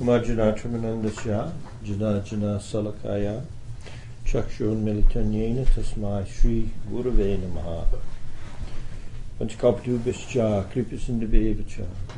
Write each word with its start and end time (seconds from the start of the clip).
Umajanatramanandasya 0.00 1.50
Jana 1.82 2.22
Jana 2.22 2.60
Salakaya 2.60 3.42
Chakshun 4.24 4.84
Militanyena 4.84 5.66
Sri 6.24 6.70
Gurave 6.88 7.36
Namaha 7.36 7.84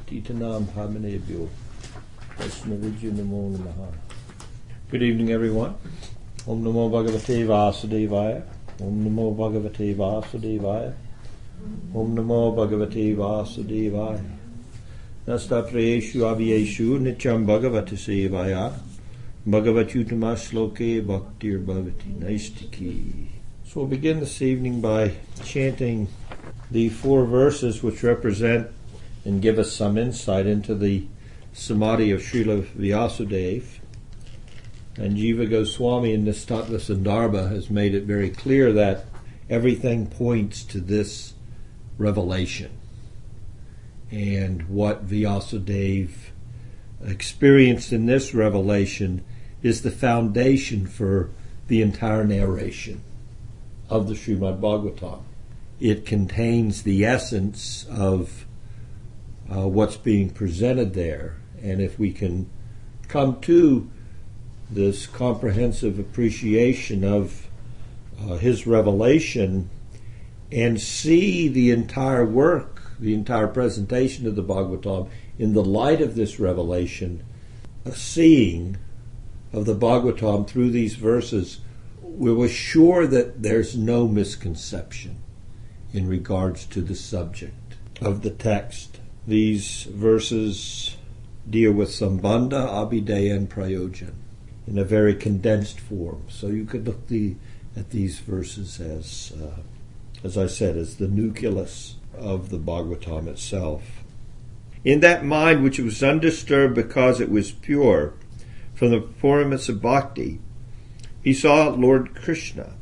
Titanam 0.06 0.66
Hamanebhyo 0.66 1.48
Namo 2.38 3.50
Namaha 3.56 3.92
Good 4.90 5.02
evening 5.02 5.30
everyone. 5.30 5.74
Om 6.46 6.62
Namo 6.62 6.90
Bhagavate 6.90 7.46
Vasudevaya. 7.46 8.42
Om 8.78 9.04
Namo 9.06 9.34
Bhagavate 9.34 9.96
Vasudevaya. 9.96 10.92
Om 11.94 12.14
Namo 12.14 12.54
Bhagavate 12.54 13.16
Vasudevaya 13.16 14.39
Nastaprayeshu 15.26 16.22
Aviyeshu 16.22 16.98
Nityam 16.98 17.44
Bhagavati 17.44 17.92
Sevaya 17.92 18.72
Bhagavatutama 19.46 20.34
Sloke 20.38 21.04
Bhaktir 21.06 21.62
Bhavati 21.62 22.18
Naistiki. 22.18 23.26
So 23.66 23.80
we'll 23.80 23.86
begin 23.86 24.20
this 24.20 24.40
evening 24.40 24.80
by 24.80 25.12
chanting 25.44 26.08
the 26.70 26.88
four 26.88 27.26
verses 27.26 27.82
which 27.82 28.02
represent 28.02 28.70
and 29.26 29.42
give 29.42 29.58
us 29.58 29.72
some 29.72 29.98
insight 29.98 30.46
into 30.46 30.74
the 30.74 31.06
Samadhi 31.52 32.12
of 32.12 32.22
Srila 32.22 32.64
Vyasadev. 32.68 33.64
And 34.96 35.18
Jiva 35.18 35.50
Goswami 35.50 36.14
in 36.14 36.24
this 36.24 36.46
Sandarbha 36.46 37.50
has 37.50 37.68
made 37.68 37.94
it 37.94 38.04
very 38.04 38.30
clear 38.30 38.72
that 38.72 39.04
everything 39.50 40.06
points 40.06 40.64
to 40.64 40.80
this 40.80 41.34
revelation. 41.98 42.79
And 44.10 44.68
what 44.68 45.02
Vyasa 45.02 45.58
Vyasadeva 45.58 46.30
experienced 47.04 47.92
in 47.92 48.06
this 48.06 48.34
revelation 48.34 49.24
is 49.62 49.82
the 49.82 49.90
foundation 49.90 50.86
for 50.86 51.30
the 51.68 51.82
entire 51.82 52.24
narration 52.24 53.02
of 53.88 54.08
the 54.08 54.14
Srimad 54.14 54.60
Bhagavatam. 54.60 55.22
It 55.78 56.04
contains 56.04 56.82
the 56.82 57.04
essence 57.04 57.86
of 57.90 58.46
uh, 59.50 59.66
what's 59.66 59.96
being 59.96 60.30
presented 60.30 60.94
there. 60.94 61.36
And 61.62 61.80
if 61.80 61.98
we 61.98 62.12
can 62.12 62.50
come 63.08 63.40
to 63.42 63.90
this 64.70 65.06
comprehensive 65.06 65.98
appreciation 65.98 67.04
of 67.04 67.48
uh, 68.20 68.36
his 68.36 68.66
revelation 68.66 69.70
and 70.52 70.80
see 70.80 71.48
the 71.48 71.70
entire 71.70 72.24
work 72.24 72.79
the 73.00 73.14
entire 73.14 73.48
presentation 73.48 74.26
of 74.26 74.36
the 74.36 74.42
Bhagavatam 74.42 75.08
in 75.38 75.54
the 75.54 75.64
light 75.64 76.00
of 76.00 76.14
this 76.14 76.38
revelation, 76.38 77.24
a 77.84 77.92
seeing 77.92 78.76
of 79.52 79.64
the 79.64 79.74
Bhagavatam 79.74 80.46
through 80.46 80.70
these 80.70 80.94
verses, 80.94 81.60
we 82.02 82.32
were 82.32 82.48
sure 82.48 83.06
that 83.06 83.42
there's 83.42 83.76
no 83.76 84.06
misconception 84.06 85.16
in 85.92 86.06
regards 86.06 86.66
to 86.66 86.82
the 86.82 86.94
subject 86.94 87.76
of 88.00 88.22
the 88.22 88.30
text. 88.30 89.00
These 89.26 89.84
verses 89.84 90.96
deal 91.48 91.72
with 91.72 91.88
Sambandha, 91.88 92.68
Abhideya, 92.68 93.34
and 93.34 93.50
Prayojan 93.50 94.12
in 94.66 94.78
a 94.78 94.84
very 94.84 95.14
condensed 95.14 95.80
form. 95.80 96.24
So 96.28 96.46
you 96.46 96.64
could 96.64 96.86
look 96.86 97.08
the, 97.08 97.34
at 97.76 97.90
these 97.90 98.20
verses 98.20 98.80
as, 98.80 99.32
uh, 99.42 99.60
as 100.22 100.38
I 100.38 100.46
said, 100.46 100.76
as 100.76 100.96
the 100.96 101.08
nucleus 101.08 101.96
of 102.16 102.50
the 102.50 102.58
Bhagavatam 102.58 103.28
itself. 103.28 103.82
In 104.84 105.00
that 105.00 105.24
mind 105.24 105.62
which 105.62 105.78
was 105.78 106.02
undisturbed 106.02 106.74
because 106.74 107.20
it 107.20 107.30
was 107.30 107.52
pure 107.52 108.14
from 108.74 108.90
the 108.90 109.00
performance 109.00 109.68
of 109.68 109.82
bhakti, 109.82 110.40
he 111.22 111.34
saw 111.34 111.68
Lord 111.68 112.14
Krishna, 112.14 112.74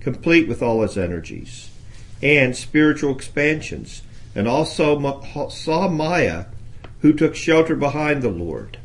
complete 0.00 0.46
with 0.46 0.62
all 0.62 0.82
his 0.82 0.98
energies 0.98 1.70
and 2.22 2.56
spiritual 2.56 3.14
expansions, 3.14 4.02
and 4.34 4.46
also 4.46 5.22
saw 5.48 5.88
Maya, 5.88 6.46
who 7.00 7.12
took 7.12 7.34
shelter 7.34 7.76
behind 7.76 8.22
the 8.22 8.30
Lord. 8.30 8.78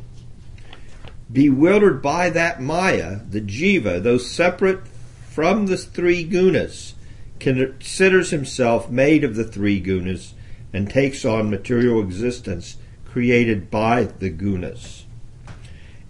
Bewildered 1.31 2.01
by 2.01 2.29
that 2.29 2.61
Maya, 2.61 3.21
the 3.29 3.41
Jiva, 3.41 4.01
though 4.01 4.19
separate 4.19 4.81
from 5.29 5.65
the 5.65 5.77
three 5.77 6.23
gunas, 6.23 6.93
considers 7.43 8.31
himself 8.31 8.89
made 8.89 9.23
of 9.23 9.35
the 9.35 9.43
three 9.43 9.83
gunas 9.83 10.31
and 10.71 10.89
takes 10.89 11.25
on 11.25 11.49
material 11.49 11.99
existence 11.99 12.77
created 13.05 13.69
by 13.69 14.05
the 14.05 14.31
gunas. 14.31 15.03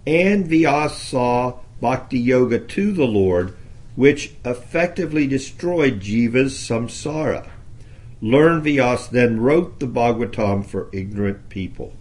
And 0.06 0.46
Vyas 0.46 0.90
saw 0.90 1.58
Bhakti 1.80 2.20
Yoga 2.20 2.60
to 2.60 2.92
the 2.92 3.06
Lord, 3.06 3.56
which 3.96 4.34
effectively 4.44 5.26
destroyed 5.26 6.00
Jiva's 6.00 6.54
samsara. 6.54 7.50
Learn 8.20 8.62
Vyas 8.62 9.10
then 9.10 9.40
wrote 9.40 9.80
the 9.80 9.86
Bhagavatam 9.86 10.64
for 10.64 10.88
ignorant 10.92 11.48
people. 11.48 11.94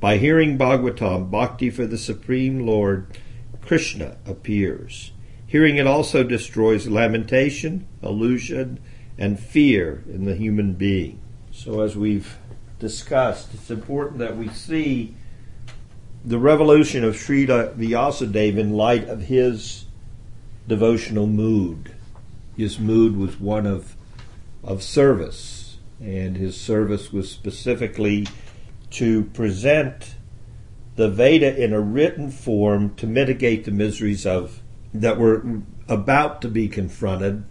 By 0.00 0.18
hearing 0.18 0.58
Bhagavatam, 0.58 1.30
Bhakti 1.30 1.70
for 1.70 1.86
the 1.86 1.96
Supreme 1.96 2.66
Lord, 2.66 3.06
Krishna 3.62 4.16
appears. 4.26 5.12
Hearing 5.48 5.78
it 5.78 5.86
also 5.86 6.22
destroys 6.24 6.88
lamentation, 6.88 7.88
illusion, 8.02 8.80
and 9.16 9.40
fear 9.40 10.04
in 10.06 10.26
the 10.26 10.34
human 10.34 10.74
being. 10.74 11.20
So, 11.50 11.80
as 11.80 11.96
we've 11.96 12.36
discussed, 12.78 13.54
it's 13.54 13.70
important 13.70 14.18
that 14.18 14.36
we 14.36 14.48
see 14.50 15.16
the 16.22 16.38
revolution 16.38 17.02
of 17.02 17.14
Srila 17.14 17.74
Vyasadeva 17.76 18.58
in 18.58 18.74
light 18.74 19.08
of 19.08 19.22
his 19.22 19.86
devotional 20.66 21.26
mood. 21.26 21.94
His 22.54 22.78
mood 22.78 23.16
was 23.16 23.40
one 23.40 23.64
of, 23.64 23.96
of 24.62 24.82
service, 24.82 25.78
and 25.98 26.36
his 26.36 26.60
service 26.60 27.10
was 27.10 27.30
specifically 27.30 28.28
to 28.90 29.24
present 29.24 30.16
the 30.96 31.08
Veda 31.08 31.56
in 31.56 31.72
a 31.72 31.80
written 31.80 32.30
form 32.30 32.94
to 32.96 33.06
mitigate 33.06 33.64
the 33.64 33.70
miseries 33.70 34.26
of 34.26 34.60
that 34.94 35.18
were 35.18 35.62
about 35.88 36.40
to 36.42 36.48
be 36.48 36.68
confronted 36.68 37.44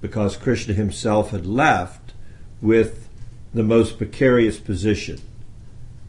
because 0.00 0.36
Krishna 0.36 0.74
himself 0.74 1.30
had 1.30 1.46
left 1.46 2.12
with 2.60 3.08
the 3.54 3.62
most 3.62 3.98
precarious 3.98 4.58
position 4.58 5.20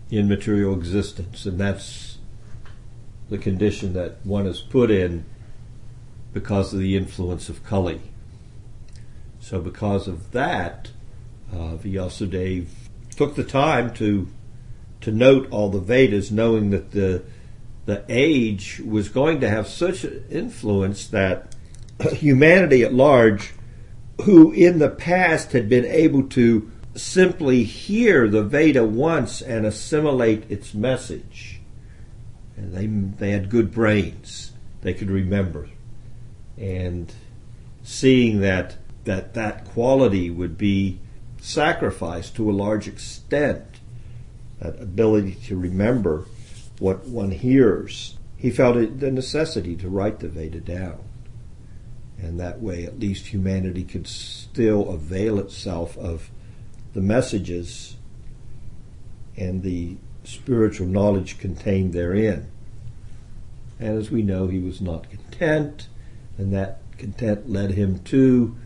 in 0.09 0.27
material 0.27 0.73
existence, 0.73 1.45
and 1.45 1.59
that's 1.59 2.17
the 3.29 3.37
condition 3.37 3.93
that 3.93 4.17
one 4.23 4.45
is 4.45 4.61
put 4.61 4.91
in 4.91 5.25
because 6.33 6.73
of 6.73 6.79
the 6.79 6.95
influence 6.95 7.49
of 7.49 7.63
Kali. 7.63 8.01
So, 9.39 9.59
because 9.59 10.07
of 10.07 10.31
that, 10.31 10.91
uh, 11.51 11.75
Vyasadeva 11.75 12.67
took 13.15 13.35
the 13.35 13.43
time 13.43 13.93
to 13.95 14.27
to 15.01 15.11
note 15.11 15.47
all 15.51 15.69
the 15.69 15.79
Vedas, 15.79 16.31
knowing 16.31 16.69
that 16.69 16.91
the 16.91 17.23
the 17.85 18.03
age 18.07 18.81
was 18.85 19.09
going 19.09 19.41
to 19.41 19.49
have 19.49 19.67
such 19.67 20.05
influence 20.29 21.07
that 21.07 21.53
humanity 22.11 22.83
at 22.83 22.93
large, 22.93 23.53
who 24.21 24.51
in 24.51 24.79
the 24.79 24.89
past 24.89 25.51
had 25.51 25.67
been 25.67 25.85
able 25.85 26.23
to 26.23 26.71
simply 26.95 27.63
hear 27.63 28.27
the 28.27 28.43
Veda 28.43 28.85
once 28.85 29.41
and 29.41 29.65
assimilate 29.65 30.49
its 30.49 30.73
message, 30.73 31.59
and 32.55 32.73
they 32.73 32.85
they 32.85 33.31
had 33.31 33.49
good 33.49 33.71
brains, 33.71 34.53
they 34.81 34.93
could 34.93 35.09
remember, 35.09 35.69
and 36.57 37.11
seeing 37.83 38.41
that 38.41 38.77
that 39.03 39.33
that 39.33 39.65
quality 39.65 40.29
would 40.29 40.57
be 40.57 40.99
sacrificed 41.41 42.35
to 42.35 42.49
a 42.49 42.53
large 42.53 42.87
extent, 42.87 43.65
that 44.59 44.79
ability 44.79 45.35
to 45.35 45.57
remember 45.57 46.25
what 46.83 47.05
one 47.05 47.31
hears, 47.31 48.17
he 48.35 48.51
felt 48.51 48.75
it 48.75 48.99
the 48.99 49.09
necessity 49.09 49.73
to 49.73 49.87
write 49.87 50.19
the 50.19 50.27
Veda 50.27 50.59
down. 50.59 50.99
And 52.21 52.37
that 52.41 52.61
way, 52.61 52.83
at 52.83 52.99
least 52.99 53.27
humanity 53.27 53.85
could 53.85 54.05
still 54.05 54.89
avail 54.89 55.39
itself 55.39 55.97
of 55.97 56.29
the 56.91 56.99
messages 56.99 57.95
and 59.37 59.63
the 59.63 59.95
spiritual 60.25 60.85
knowledge 60.85 61.37
contained 61.37 61.93
therein. 61.93 62.51
And 63.79 63.97
as 63.97 64.11
we 64.11 64.21
know, 64.21 64.47
he 64.47 64.59
was 64.59 64.81
not 64.81 65.09
content, 65.09 65.87
and 66.37 66.51
that 66.51 66.81
content 66.97 67.49
led 67.49 67.71
him 67.71 67.99
to 67.99 68.57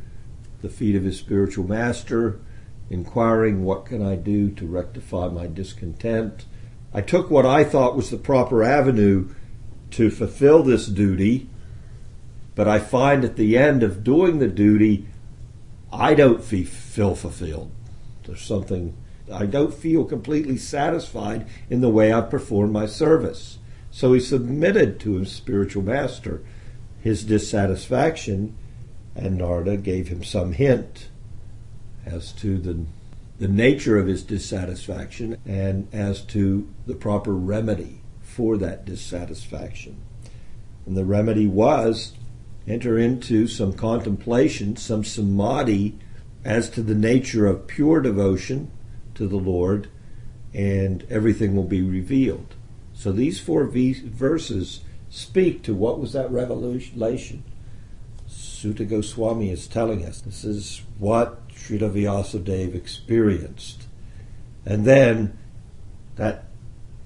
the 0.64 0.70
feet 0.70 0.96
of 0.96 1.04
his 1.04 1.20
spiritual 1.20 1.68
master, 1.68 2.40
inquiring, 2.90 3.64
What 3.64 3.86
can 3.86 4.04
I 4.04 4.16
do 4.16 4.50
to 4.50 4.66
rectify 4.66 5.28
my 5.28 5.46
discontent? 5.46 6.48
I 6.98 7.02
took 7.02 7.30
what 7.30 7.46
I 7.46 7.64
thought 7.64 7.96
was 7.96 8.10
the 8.10 8.18
proper 8.18 8.64
avenue 8.64 9.30
to 9.92 10.10
fulfill 10.10 10.64
this 10.64 10.88
duty, 10.88 11.48
but 12.56 12.68
I 12.68 12.80
find 12.80 13.24
at 13.24 13.36
the 13.36 13.56
end 13.56 13.84
of 13.84 14.04
doing 14.04 14.40
the 14.40 14.48
duty, 14.48 15.06
I 15.94 16.16
don't 16.16 16.44
feel 16.44 17.14
fulfilled. 17.14 17.70
There's 18.26 18.42
something, 18.42 18.98
I 19.32 19.46
don't 19.46 19.76
feel 19.76 20.06
completely 20.06 20.58
satisfied 20.58 21.46
in 21.70 21.82
the 21.82 21.90
way 21.90 22.12
I 22.12 22.22
perform 22.22 22.72
my 22.72 22.88
service. 22.88 23.60
So 23.92 24.14
he 24.14 24.20
submitted 24.20 25.00
to 25.02 25.18
his 25.18 25.32
spiritual 25.32 25.84
master 25.84 26.44
his 27.00 27.24
dissatisfaction, 27.24 28.58
and 29.16 29.38
Narada 29.38 29.78
gave 29.78 30.08
him 30.08 30.24
some 30.24 30.54
hint 30.54 31.10
as 32.08 32.32
to 32.32 32.58
the, 32.58 32.86
the 33.40 33.48
nature 33.48 33.98
of 33.98 34.08
his 34.08 34.24
dissatisfaction 34.24 35.38
and 35.46 35.88
as 35.94 36.22
to 36.22 36.68
the 36.86 36.96
proper 36.96 37.34
remedy 37.34 38.02
for 38.22 38.58
that 38.58 38.86
dissatisfaction. 38.86 39.98
And 40.86 40.98
the 40.98 41.06
remedy 41.06 41.48
was 41.48 42.14
enter 42.68 42.98
into 42.98 43.48
some 43.48 43.74
contemplation, 43.74 44.76
some 44.76 45.04
samadhi 45.04 45.98
as 46.44 46.70
to 46.72 46.82
the 46.82 46.96
nature 46.96 47.46
of 47.46 47.68
pure 47.68 48.02
devotion 48.02 48.72
to 49.16 49.28
the 49.28 49.38
Lord, 49.38 49.90
and 50.54 51.06
everything 51.10 51.56
will 51.56 51.64
be 51.64 51.82
revealed. 51.82 52.56
So 52.94 53.12
these 53.12 53.40
four 53.40 53.66
verses 53.66 54.82
speak 55.10 55.64
to 55.64 55.74
what 55.74 56.00
was 56.00 56.14
that 56.14 56.32
revelation. 56.32 57.44
Suta 58.28 58.86
Goswami 58.86 59.52
is 59.52 59.68
telling 59.68 60.06
us 60.06 60.22
this 60.22 60.44
is 60.44 60.82
what 60.98 61.47
Srila 61.58 61.92
Vyasadeva 61.92 62.76
experienced. 62.76 63.88
And 64.66 64.86
then 64.86 65.38
that 66.16 66.46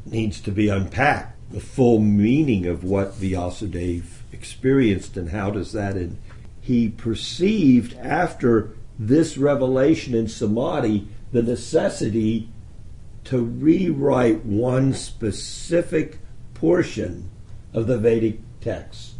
needs 0.05 0.39
to 0.41 0.51
be 0.51 0.67
unpacked. 0.69 1.37
The 1.51 1.59
full 1.59 1.99
meaning 1.99 2.65
of 2.65 2.83
what 2.83 3.19
Vyasadeva 3.19 4.05
experienced 4.31 5.17
and 5.17 5.29
how 5.29 5.51
does 5.51 5.73
that 5.73 5.97
in 5.97 6.17
he 6.61 6.87
perceived 6.87 7.97
after 7.97 8.69
this 8.97 9.37
revelation 9.37 10.13
in 10.13 10.27
samadhi 10.27 11.07
the 11.31 11.41
necessity 11.41 12.47
to 13.23 13.41
rewrite 13.41 14.45
one 14.45 14.93
specific 14.93 16.19
portion 16.53 17.29
of 17.73 17.87
the 17.87 17.97
Vedic 17.97 18.39
text. 18.59 19.15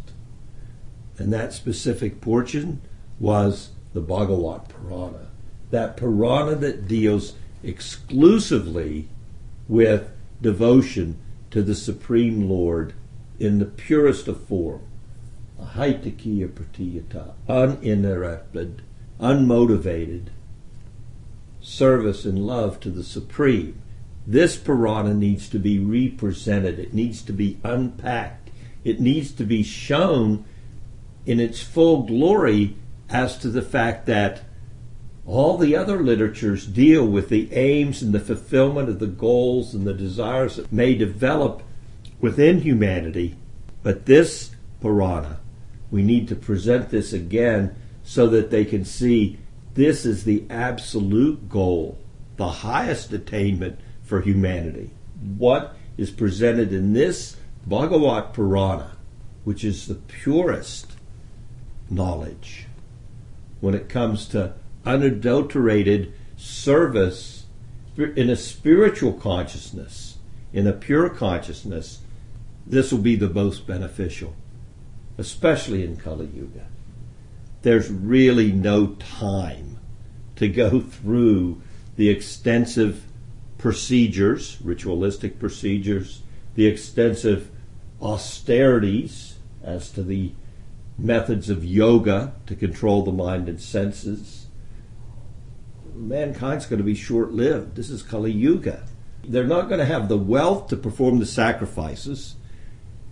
And 1.18 1.32
that 1.32 1.52
specific 1.52 2.20
portion 2.20 2.80
was 3.18 3.70
the 3.92 4.00
Bhagavat 4.00 4.68
Purana. 4.68 5.28
That 5.70 5.96
Purana 5.96 6.54
that 6.56 6.86
deals 6.86 7.34
exclusively 7.62 9.08
with 9.68 10.10
devotion 10.40 11.18
to 11.50 11.62
the 11.62 11.74
Supreme 11.74 12.48
Lord 12.48 12.94
in 13.38 13.58
the 13.58 13.64
purest 13.64 14.28
of 14.28 14.44
form. 14.44 14.82
Ahaitakiya 15.60 16.48
pratiyata, 16.48 17.34
uninterrupted, 17.48 18.82
unmotivated 19.20 20.28
service 21.60 22.24
and 22.24 22.44
love 22.44 22.80
to 22.80 22.90
the 22.90 23.04
Supreme. 23.04 23.80
This 24.26 24.56
Purana 24.56 25.14
needs 25.14 25.48
to 25.48 25.58
be 25.58 25.78
represented. 25.78 26.78
It 26.78 26.94
needs 26.94 27.22
to 27.22 27.32
be 27.32 27.58
unpacked. 27.64 28.50
It 28.84 29.00
needs 29.00 29.32
to 29.32 29.44
be 29.44 29.62
shown 29.62 30.44
in 31.24 31.38
its 31.38 31.62
full 31.62 32.02
glory 32.02 32.76
as 33.12 33.36
to 33.38 33.48
the 33.48 33.62
fact 33.62 34.06
that 34.06 34.40
all 35.26 35.58
the 35.58 35.76
other 35.76 36.02
literatures 36.02 36.66
deal 36.66 37.06
with 37.06 37.28
the 37.28 37.52
aims 37.52 38.02
and 38.02 38.12
the 38.12 38.18
fulfillment 38.18 38.88
of 38.88 38.98
the 38.98 39.06
goals 39.06 39.74
and 39.74 39.86
the 39.86 39.94
desires 39.94 40.56
that 40.56 40.72
may 40.72 40.94
develop 40.94 41.62
within 42.20 42.60
humanity. 42.60 43.36
But 43.82 44.06
this 44.06 44.50
Purana, 44.80 45.38
we 45.90 46.02
need 46.02 46.26
to 46.28 46.34
present 46.34 46.90
this 46.90 47.12
again 47.12 47.76
so 48.02 48.26
that 48.28 48.50
they 48.50 48.64
can 48.64 48.84
see 48.84 49.38
this 49.74 50.04
is 50.04 50.24
the 50.24 50.44
absolute 50.50 51.48
goal, 51.48 51.98
the 52.36 52.48
highest 52.48 53.12
attainment 53.12 53.78
for 54.02 54.22
humanity. 54.22 54.90
What 55.36 55.76
is 55.96 56.10
presented 56.10 56.72
in 56.72 56.94
this 56.94 57.36
Bhagavat 57.66 58.32
Purana, 58.32 58.96
which 59.44 59.62
is 59.62 59.86
the 59.86 59.94
purest 59.94 60.92
knowledge 61.88 62.61
when 63.62 63.74
it 63.76 63.88
comes 63.88 64.26
to 64.26 64.52
unadulterated 64.84 66.12
service 66.36 67.46
in 67.96 68.28
a 68.28 68.34
spiritual 68.34 69.12
consciousness, 69.12 70.18
in 70.52 70.66
a 70.66 70.72
pure 70.72 71.08
consciousness, 71.08 72.00
this 72.66 72.90
will 72.90 72.98
be 72.98 73.14
the 73.14 73.28
most 73.28 73.64
beneficial, 73.64 74.34
especially 75.16 75.84
in 75.84 75.96
Kali 75.96 76.26
Yuga. 76.26 76.66
There's 77.62 77.88
really 77.88 78.50
no 78.50 78.96
time 78.96 79.78
to 80.34 80.48
go 80.48 80.80
through 80.80 81.62
the 81.94 82.10
extensive 82.10 83.04
procedures, 83.58 84.58
ritualistic 84.60 85.38
procedures, 85.38 86.22
the 86.56 86.66
extensive 86.66 87.48
austerities 88.00 89.36
as 89.62 89.88
to 89.92 90.02
the 90.02 90.32
methods 90.98 91.50
of 91.50 91.64
yoga 91.64 92.34
to 92.46 92.54
control 92.54 93.02
the 93.02 93.12
mind 93.12 93.48
and 93.48 93.60
senses. 93.60 94.46
Mankind's 95.94 96.66
going 96.66 96.78
to 96.78 96.84
be 96.84 96.94
short 96.94 97.32
lived. 97.32 97.76
This 97.76 97.90
is 97.90 98.02
Kali 98.02 98.32
Yuga. 98.32 98.84
They're 99.24 99.44
not 99.44 99.68
going 99.68 99.78
to 99.78 99.84
have 99.84 100.08
the 100.08 100.18
wealth 100.18 100.68
to 100.68 100.76
perform 100.76 101.18
the 101.18 101.26
sacrifices. 101.26 102.36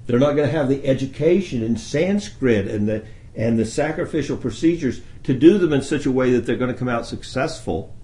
They're 0.06 0.18
not 0.18 0.34
going 0.34 0.48
to 0.48 0.56
have 0.56 0.68
the 0.68 0.86
education 0.86 1.62
in 1.62 1.76
Sanskrit 1.76 2.66
and 2.66 2.88
the 2.88 3.04
and 3.36 3.58
the 3.58 3.64
sacrificial 3.64 4.36
procedures 4.36 5.02
to 5.22 5.34
do 5.34 5.56
them 5.56 5.72
in 5.72 5.82
such 5.82 6.04
a 6.04 6.10
way 6.10 6.32
that 6.32 6.46
they're 6.46 6.56
going 6.56 6.72
to 6.72 6.78
come 6.78 6.88
out 6.88 7.06
successful. 7.06 7.94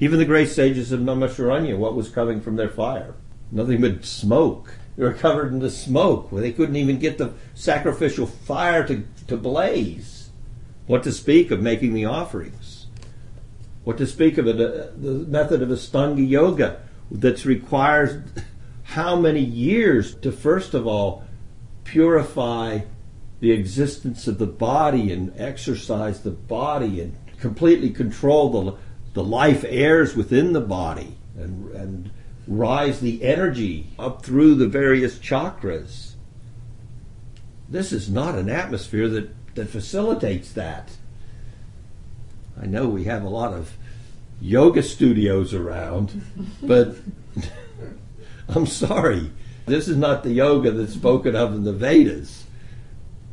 Even 0.00 0.18
the 0.18 0.24
great 0.24 0.48
sages 0.48 0.90
of 0.90 1.00
Naimisharanya, 1.00 1.76
what 1.76 1.94
was 1.94 2.08
coming 2.08 2.40
from 2.40 2.56
their 2.56 2.70
fire? 2.70 3.14
Nothing 3.50 3.82
but 3.82 4.04
smoke. 4.04 4.74
They 4.96 5.04
were 5.04 5.14
covered 5.14 5.52
in 5.52 5.60
the 5.60 5.70
smoke 5.70 6.30
where 6.30 6.42
they 6.42 6.52
couldn't 6.52 6.76
even 6.76 6.98
get 6.98 7.18
the 7.18 7.32
sacrificial 7.54 8.26
fire 8.26 8.86
to, 8.86 9.04
to 9.28 9.36
blaze. 9.36 10.30
What 10.86 11.02
to 11.04 11.12
speak 11.12 11.50
of 11.50 11.62
making 11.62 11.94
the 11.94 12.04
offerings? 12.04 12.86
What 13.84 13.98
to 13.98 14.06
speak 14.06 14.38
of 14.38 14.46
it, 14.46 14.56
uh, 14.56 14.88
the 14.96 15.26
method 15.28 15.62
of 15.62 15.70
Astanga 15.70 16.28
Yoga 16.28 16.80
that 17.10 17.44
requires 17.44 18.22
how 18.84 19.16
many 19.16 19.40
years 19.40 20.14
to 20.16 20.30
first 20.30 20.74
of 20.74 20.86
all 20.86 21.24
purify 21.84 22.80
the 23.40 23.50
existence 23.50 24.28
of 24.28 24.38
the 24.38 24.46
body 24.46 25.10
and 25.12 25.32
exercise 25.36 26.22
the 26.22 26.30
body 26.30 27.00
and 27.00 27.16
completely 27.40 27.90
control 27.90 28.50
the, 28.50 28.76
the 29.14 29.24
life 29.24 29.64
airs 29.66 30.14
within 30.14 30.52
the 30.52 30.60
body 30.60 31.16
and, 31.36 31.70
and 31.72 32.10
rise 32.46 33.00
the 33.00 33.22
energy 33.22 33.88
up 33.98 34.24
through 34.24 34.54
the 34.54 34.68
various 34.68 35.18
chakras. 35.18 36.12
This 37.68 37.92
is 37.92 38.10
not 38.10 38.34
an 38.34 38.48
atmosphere 38.48 39.08
that, 39.08 39.54
that 39.54 39.68
facilitates 39.68 40.52
that. 40.52 40.90
I 42.60 42.66
know 42.66 42.88
we 42.88 43.04
have 43.04 43.22
a 43.22 43.28
lot 43.28 43.54
of 43.54 43.76
yoga 44.40 44.82
studios 44.82 45.54
around, 45.54 46.22
but 46.62 46.96
I'm 48.48 48.66
sorry. 48.66 49.30
This 49.66 49.88
is 49.88 49.96
not 49.96 50.24
the 50.24 50.32
yoga 50.32 50.72
that's 50.72 50.94
spoken 50.94 51.36
of 51.36 51.54
in 51.54 51.64
the 51.64 51.72
Vedas. 51.72 52.44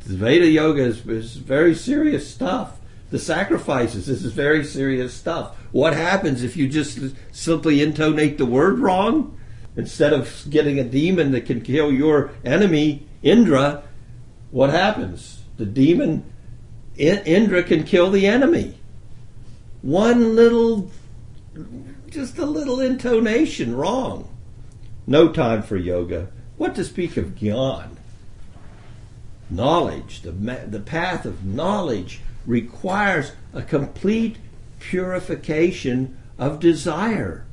The 0.05 0.15
Veda 0.15 0.47
yoga 0.47 0.83
is, 0.83 1.05
is 1.07 1.35
very 1.35 1.75
serious 1.75 2.29
stuff 2.31 2.79
the 3.09 3.19
sacrifices. 3.19 4.05
This 4.05 4.23
is 4.23 4.33
very 4.33 4.63
serious 4.63 5.13
stuff. 5.13 5.57
What 5.71 5.93
happens 5.93 6.43
if 6.43 6.57
you 6.57 6.67
just 6.67 6.99
simply 7.31 7.81
intonate 7.81 8.37
the 8.37 8.45
word 8.45 8.79
wrong? 8.79 9.37
Instead 9.75 10.13
of 10.13 10.45
getting 10.49 10.79
a 10.79 10.83
demon 10.83 11.31
that 11.31 11.45
can 11.45 11.61
kill 11.61 11.91
your 11.91 12.31
enemy, 12.43 13.07
Indra, 13.21 13.83
what 14.51 14.71
happens? 14.71 15.43
The 15.57 15.65
demon, 15.65 16.25
Indra, 16.97 17.63
can 17.63 17.83
kill 17.83 18.09
the 18.09 18.25
enemy. 18.25 18.79
One 19.81 20.35
little, 20.35 20.91
just 22.09 22.37
a 22.39 22.45
little 22.45 22.79
intonation 22.79 23.75
wrong. 23.75 24.27
No 25.05 25.31
time 25.31 25.61
for 25.63 25.77
yoga. 25.77 26.29
What 26.57 26.75
to 26.75 26.83
speak 26.83 27.15
of 27.15 27.35
gyan? 27.35 27.91
Knowledge, 29.49 30.21
the, 30.23 30.31
the 30.31 30.79
path 30.79 31.25
of 31.25 31.45
knowledge 31.45 32.21
requires 32.45 33.31
a 33.53 33.61
complete 33.61 34.37
purification 34.79 36.17
of 36.37 36.59
desire. 36.59 37.45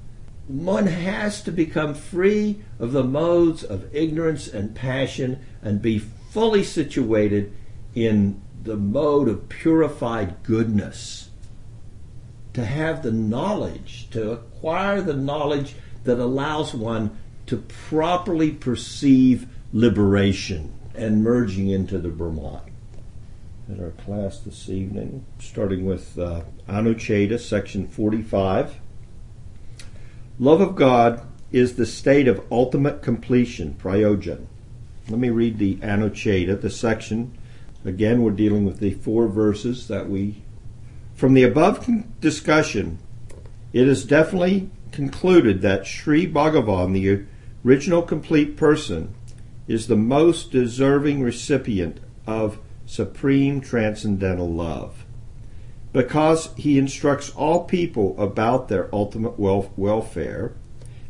One 0.47 0.87
has 0.87 1.43
to 1.43 1.51
become 1.51 1.95
free 1.95 2.63
of 2.79 2.93
the 2.93 3.05
modes 3.05 3.65
of 3.65 3.95
ignorance 3.95 4.47
and 4.47 4.75
passion 4.75 5.41
and 5.63 5.83
be 5.83 5.99
fully 5.99 6.63
situated 6.63 7.53
in 7.95 8.41
the 8.63 8.77
mode 8.77 9.29
of 9.29 9.49
purified 9.49 10.43
goodness. 10.43 11.31
To 12.55 12.65
have 12.65 13.03
the 13.03 13.13
knowledge, 13.13 14.09
to 14.11 14.33
acquire 14.33 15.03
the 15.03 15.15
knowledge 15.15 15.75
that 16.05 16.19
allows 16.19 16.73
one 16.73 17.19
to 17.47 17.59
properly 17.59 18.51
perceive 18.51 19.47
liberation 19.73 20.73
and 20.95 21.23
merging 21.23 21.69
into 21.69 21.99
the 21.99 22.09
Brahman 22.09 22.66
in 23.69 23.83
our 23.83 23.91
class 23.91 24.39
this 24.39 24.69
evening, 24.69 25.25
starting 25.41 25.85
with 25.85 26.17
uh, 26.19 26.43
Anucheda, 26.69 27.39
section 27.39 27.89
45. 27.89 28.81
Love 30.39 30.61
of 30.61 30.77
God 30.77 31.27
is 31.51 31.75
the 31.75 31.87
state 31.87 32.29
of 32.29 32.47
ultimate 32.51 33.03
completion, 33.03 33.75
prayojan. 33.75 34.47
Let 35.09 35.19
me 35.19 35.31
read 35.31 35.59
the 35.59 35.77
Anucheda, 35.77 36.61
the 36.61 36.71
section. 36.71 37.37
Again, 37.85 38.23
we're 38.23 38.31
dealing 38.31 38.65
with 38.65 38.79
the 38.79 38.93
four 38.93 39.27
verses 39.27 39.89
that 39.89 40.09
we. 40.09 40.43
From 41.15 41.35
the 41.35 41.43
above 41.43 41.89
discussion, 42.21 42.99
it 43.73 43.89
is 43.89 44.05
definitely 44.05 44.71
concluded 44.93 45.63
that 45.63 45.87
Sri 45.87 46.31
Bhagavan, 46.31 46.93
the 46.93 47.25
original 47.65 48.03
complete 48.03 48.57
person, 48.57 49.15
is 49.67 49.89
the 49.89 49.97
most 49.97 50.53
deserving 50.53 51.23
recipient 51.23 51.99
of 52.27 52.59
supreme 52.87 53.61
transcendental 53.61 54.51
love. 54.51 55.05
Because 55.93 56.55
he 56.57 56.79
instructs 56.79 57.31
all 57.31 57.65
people 57.65 58.19
about 58.21 58.69
their 58.69 58.95
ultimate 58.95 59.39
welfare, 59.39 60.53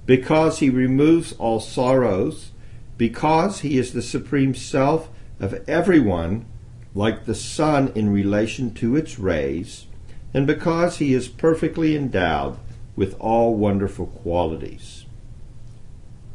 because 0.06 0.58
he 0.58 0.70
removes 0.70 1.32
all 1.34 1.60
sorrows, 1.60 2.52
because 2.96 3.60
he 3.60 3.78
is 3.78 3.92
the 3.92 4.02
supreme 4.02 4.54
self 4.54 5.08
of 5.38 5.62
everyone, 5.68 6.46
like 6.94 7.26
the 7.26 7.34
sun 7.34 7.92
in 7.94 8.10
relation 8.10 8.72
to 8.72 8.96
its 8.96 9.18
rays, 9.18 9.86
and 10.32 10.46
because 10.46 10.98
he 10.98 11.12
is 11.12 11.28
perfectly 11.28 11.94
endowed 11.94 12.56
with 12.94 13.14
all 13.20 13.54
wonderful 13.54 14.06
qualities. 14.06 15.04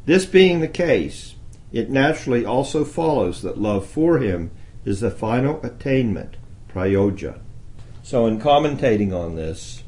This 0.05 0.25
being 0.25 0.59
the 0.59 0.67
case, 0.67 1.35
it 1.71 1.89
naturally 1.89 2.45
also 2.45 2.83
follows 2.83 3.41
that 3.41 3.57
love 3.57 3.85
for 3.85 4.19
him 4.19 4.51
is 4.85 5.01
the 5.01 5.11
final 5.11 5.61
attainment, 5.63 6.37
prayoja. 6.73 7.39
So, 8.03 8.25
in 8.25 8.39
commentating 8.39 9.13
on 9.13 9.35
this, 9.35 9.83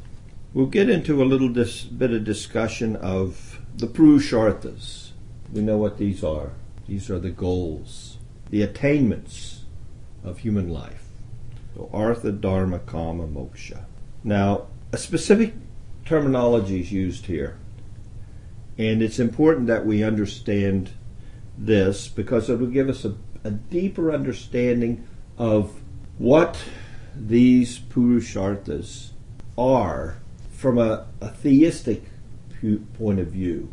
we'll 0.54 0.68
get 0.68 0.90
into 0.90 1.22
a 1.22 1.26
little 1.26 1.50
dis- 1.50 1.84
bit 1.84 2.12
of 2.12 2.24
discussion 2.24 2.96
of 2.96 3.60
the 3.76 3.88
Purusharthas. 3.88 5.10
We 5.52 5.62
know 5.62 5.78
what 5.78 5.98
these 5.98 6.24
are. 6.24 6.52
These 6.88 7.10
are 7.10 7.20
the 7.20 7.32
goals, 7.32 8.18
the 8.50 8.62
attainments 8.62 9.64
of 10.24 10.40
human 10.40 10.70
life. 10.70 11.06
So, 11.76 11.90
Artha, 11.92 12.32
Dharma, 12.32 12.80
Kama, 12.80 13.28
Moksha. 13.28 13.86
Now, 14.24 14.68
a 14.92 14.98
specific 14.98 15.54
terminology 16.06 16.82
is 16.82 16.92
used 16.92 17.26
here. 17.26 17.58
And 18.78 19.02
it's 19.02 19.20
important 19.20 19.68
that 19.68 19.86
we 19.86 20.04
understand 20.04 20.92
this 21.58 22.08
because 22.08 22.50
it 22.50 22.60
will 22.60 22.68
give 22.68 22.90
us 22.90 23.06
a, 23.06 23.16
a 23.44 23.52
deeper 23.52 24.12
understanding 24.12 25.08
of 25.38 25.82
what 26.18 26.58
these 27.16 27.80
Purusharthas 27.80 29.12
are 29.58 30.18
from 30.52 30.78
a, 30.78 31.06
a 31.22 31.30
theistic 31.30 32.04
point 32.98 33.20
of 33.20 33.28
view. 33.28 33.72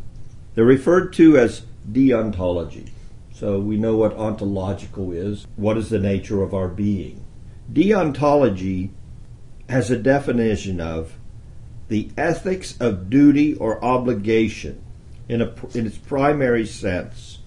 They're 0.54 0.64
referred 0.64 1.12
to 1.14 1.38
as 1.38 1.62
deontology. 1.90 2.90
So 3.32 3.60
we 3.60 3.76
know 3.76 3.96
what 3.96 4.16
ontological 4.16 5.12
is. 5.12 5.46
What 5.56 5.78
is 5.78 5.88
the 5.88 5.98
nature 5.98 6.42
of 6.42 6.52
our 6.52 6.68
being? 6.68 7.24
Deontology 7.72 8.90
has 9.68 9.90
a 9.90 9.96
definition 9.96 10.80
of 10.80 11.16
the 11.88 12.10
ethics 12.16 12.76
of 12.80 13.08
duty 13.08 13.54
or 13.54 13.82
obligation 13.84 14.82
in, 15.28 15.40
a, 15.40 15.54
in 15.74 15.86
its 15.86 15.96
primary 15.96 16.66
sense, 16.66 17.38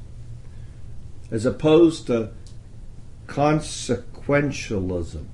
as 1.34 1.46
opposed 1.48 2.06
to 2.06 2.30
consequentialism. 3.26 5.26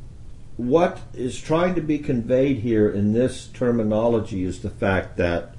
What 0.56 1.02
is 1.14 1.40
trying 1.40 1.76
to 1.76 1.82
be 1.82 2.00
conveyed 2.00 2.60
here 2.60 2.90
in 2.90 3.12
this 3.12 3.48
terminology 3.48 4.46
is 4.46 4.62
the 4.62 4.70
fact 4.70 5.18
that 5.18 5.56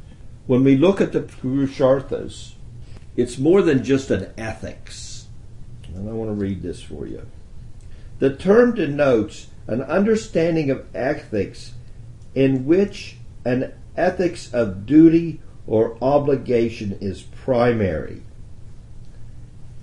when 0.47 0.64
we 0.64 0.76
look 0.76 1.00
at 1.00 1.12
the 1.12 1.20
Purusharthas, 1.20 2.54
it's 3.16 3.38
more 3.38 3.61
than 3.61 3.85
just 3.85 4.11
an 4.11 4.32
ethics. 4.38 5.26
And 5.94 6.09
I 6.09 6.12
want 6.12 6.30
to 6.30 6.35
read 6.35 6.62
this 6.62 6.82
for 6.82 7.06
you. 7.06 7.26
The 8.18 8.35
term 8.35 8.75
denotes 8.75 9.49
an 9.66 9.82
understanding 9.82 10.70
of 10.70 10.87
ethics 10.94 11.75
in 12.35 12.64
which 12.64 13.16
an 13.44 13.75
ethics 13.94 14.52
of 14.54 14.87
duty 14.87 15.40
or 15.66 15.99
obligation 16.02 16.97
is 17.00 17.23
primary. 17.23 18.23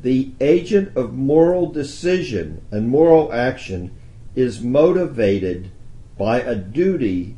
The 0.02 0.32
agent 0.40 0.96
of 0.96 1.14
moral 1.14 1.72
decision 1.72 2.66
and 2.72 2.90
moral 2.90 3.34
action 3.34 3.98
is 4.36 4.62
motivated 4.62 5.72
by 6.18 6.40
a 6.42 6.56
duty 6.56 7.36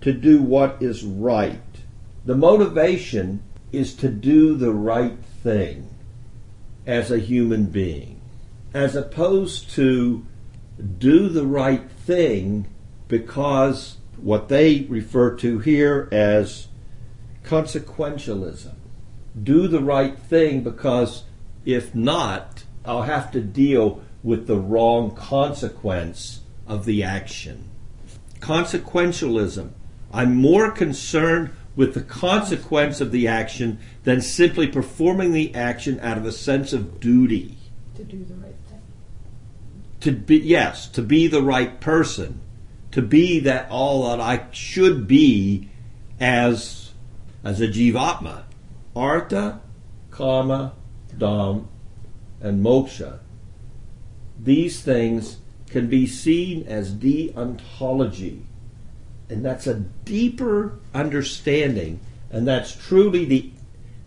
to 0.00 0.12
do 0.12 0.42
what 0.42 0.76
is 0.80 1.04
right. 1.04 1.60
The 2.24 2.36
motivation 2.36 3.42
is 3.72 3.94
to 3.94 4.08
do 4.08 4.56
the 4.56 4.72
right 4.72 5.18
thing 5.42 5.90
as 6.86 7.10
a 7.10 7.18
human 7.18 7.66
being, 7.66 8.20
as 8.74 8.94
opposed 8.96 9.70
to 9.70 10.24
do 10.98 11.28
the 11.28 11.46
right 11.46 11.90
thing 11.90 12.66
because 13.08 13.98
what 14.16 14.48
they 14.48 14.80
refer 14.88 15.34
to 15.36 15.58
here 15.58 16.08
as 16.10 16.68
consequentialism. 17.44 18.74
Do 19.40 19.68
the 19.68 19.82
right 19.82 20.18
thing 20.18 20.62
because 20.62 21.24
if 21.66 21.94
not, 21.94 22.64
I'll 22.84 23.02
have 23.02 23.30
to 23.32 23.40
deal 23.40 24.00
with 24.22 24.46
the 24.46 24.56
wrong 24.56 25.14
consequence 25.14 26.40
of 26.66 26.84
the 26.84 27.02
action. 27.02 27.68
Consequentialism. 28.40 29.70
I'm 30.12 30.36
more 30.36 30.70
concerned 30.70 31.50
with 31.74 31.94
the 31.94 32.00
consequence 32.00 33.00
of 33.00 33.12
the 33.12 33.28
action 33.28 33.78
than 34.04 34.20
simply 34.20 34.66
performing 34.66 35.32
the 35.32 35.54
action 35.54 36.00
out 36.00 36.16
of 36.16 36.24
a 36.24 36.32
sense 36.32 36.72
of 36.72 37.00
duty. 37.00 37.58
To 37.96 38.04
do 38.04 38.24
the 38.24 38.34
right 38.34 38.54
thing. 38.68 38.82
To 40.00 40.12
be 40.12 40.38
yes, 40.38 40.88
to 40.88 41.02
be 41.02 41.26
the 41.26 41.42
right 41.42 41.78
person, 41.80 42.40
to 42.92 43.02
be 43.02 43.40
that 43.40 43.70
all 43.70 44.08
that 44.08 44.20
I 44.20 44.46
should 44.52 45.06
be 45.06 45.68
as 46.18 46.92
as 47.44 47.60
a 47.60 47.68
jivatma. 47.68 48.44
Artha, 48.94 49.60
Kama, 50.10 50.72
Dham, 51.18 51.66
and 52.40 52.64
Moksha. 52.64 53.20
These 54.38 54.82
things 54.82 55.38
can 55.68 55.88
be 55.88 56.06
seen 56.06 56.66
as 56.66 56.92
deontology 56.92 58.42
and 59.28 59.44
that's 59.44 59.66
a 59.66 59.74
deeper 59.74 60.78
understanding, 60.94 62.00
and 62.30 62.46
that's 62.46 62.74
truly 62.74 63.24
the 63.24 63.50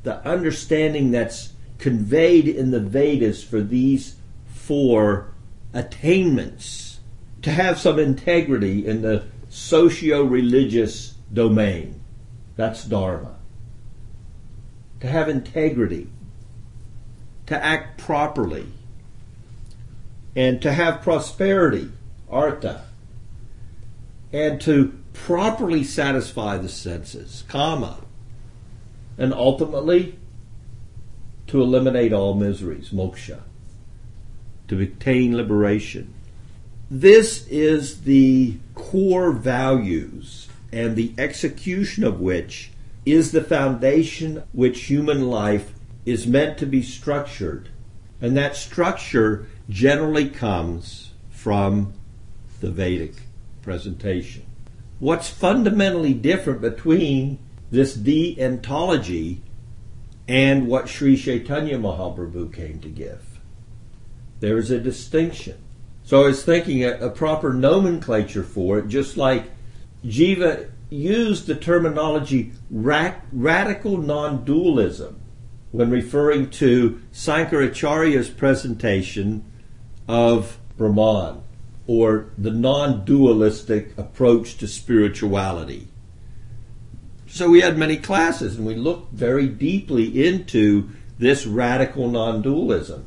the 0.04 0.26
understanding 0.26 1.12
that's 1.12 1.54
conveyed 1.78 2.48
in 2.48 2.72
the 2.72 2.80
Vedas 2.80 3.44
for 3.44 3.62
these 3.62 4.16
four 4.48 5.34
attainments 5.74 7.00
to 7.42 7.52
have 7.52 7.78
some 7.78 8.00
integrity 8.00 8.88
in 8.88 9.02
the 9.02 9.26
socio-religious 9.50 11.16
domain. 11.34 12.00
That's 12.56 12.86
dharma. 12.86 13.36
To 15.02 15.08
have 15.08 15.28
integrity, 15.28 16.08
to 17.50 17.66
act 17.66 17.98
properly, 17.98 18.68
and 20.36 20.62
to 20.62 20.72
have 20.72 21.02
prosperity, 21.02 21.90
artha, 22.30 22.86
and 24.32 24.62
to 24.62 24.94
properly 25.14 25.84
satisfy 25.84 26.60
the 26.60 26.70
senses, 26.70 27.44
kama, 27.48 27.98
and 29.18 29.34
ultimately 29.34 30.20
to 31.48 31.60
eliminate 31.60 32.14
all 32.14 32.36
miseries, 32.36 32.92
moksha, 32.92 33.40
to 34.68 34.80
obtain 34.80 35.36
liberation. 35.36 36.14
This 36.92 37.48
is 37.48 38.02
the 38.02 38.58
core 38.76 39.32
values 39.32 40.48
and 40.72 40.96
the 40.96 41.16
execution 41.18 42.04
of 42.04 42.22
which 42.22 42.70
is 43.08 43.32
the 43.32 43.44
foundation 43.44 44.44
which 44.54 44.82
human 44.84 45.32
life 45.32 45.74
is 46.06 46.28
meant 46.28 46.58
to 46.58 46.66
be 46.66 46.82
structured. 46.82 47.70
And 48.22 48.36
that 48.38 48.56
structure 48.56 49.48
generally 49.70 50.30
comes 50.30 51.12
from 51.30 51.94
the 52.60 52.70
Vedic 52.70 53.16
presentation. 53.62 54.46
What's 55.00 55.30
fundamentally 55.30 56.14
different 56.14 56.62
between 56.62 57.40
this 57.72 57.96
deontology 57.96 59.40
and 60.28 60.68
what 60.68 60.90
Sri 60.90 61.16
Chaitanya 61.16 61.78
Mahaprabhu 61.78 62.54
came 62.54 62.80
to 62.82 62.90
give? 62.90 63.40
There 64.42 64.58
is 64.58 64.72
a 64.72 64.80
distinction. 64.80 65.58
So 66.04 66.24
I 66.24 66.28
was 66.28 66.44
thinking 66.44 66.84
a, 66.84 66.98
a 66.98 67.10
proper 67.10 67.54
nomenclature 67.54 68.44
for 68.44 68.80
it, 68.80 68.88
just 68.88 69.16
like 69.16 69.52
Jiva 70.04 70.70
used 70.90 71.46
the 71.46 71.56
terminology 71.56 72.52
ra- 72.70 73.16
radical 73.32 73.98
non 73.98 74.44
dualism 74.44 75.19
when 75.72 75.90
referring 75.90 76.50
to 76.50 77.02
Sankaracharya's 77.14 78.30
presentation 78.30 79.46
of 80.08 80.58
Brahman 80.78 81.44
or 81.86 82.32
the 82.38 82.52
non 82.52 83.06
dualistic 83.06 83.98
approach 83.98 84.58
to 84.58 84.68
spirituality. 84.68 85.88
So 87.28 87.50
we 87.50 87.62
had 87.62 87.78
many 87.78 87.98
classes 87.98 88.58
and 88.58 88.66
we 88.66 88.76
looked 88.76 89.14
very 89.14 89.48
deeply 89.48 90.26
into 90.28 90.90
this 91.20 91.46
radical 91.46 92.10
non-dualism. 92.10 93.06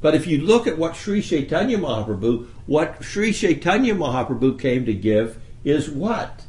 But 0.00 0.14
if 0.14 0.26
you 0.26 0.40
look 0.40 0.66
at 0.66 0.78
what 0.78 0.96
Sri 0.96 1.20
Chaitanya 1.20 1.78
Mahaprabhu, 1.78 2.46
what 2.66 3.04
Sri 3.04 3.32
Chaitanya 3.32 3.94
Mahaprabhu 3.94 4.58
came 4.58 4.86
to 4.86 4.94
give 4.94 5.38
is 5.62 5.90
what? 5.90 6.46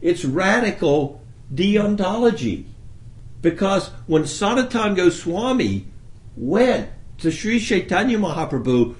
It's 0.00 0.24
radical 0.24 1.22
deontology. 1.54 2.64
Because 3.46 3.90
when 4.08 4.26
Sanatan 4.26 4.96
Goswami 4.96 5.86
went 6.36 6.90
to 7.18 7.30
Sri 7.30 7.60
Chaitanya 7.60 8.18
Mahaprabhu, 8.18 8.96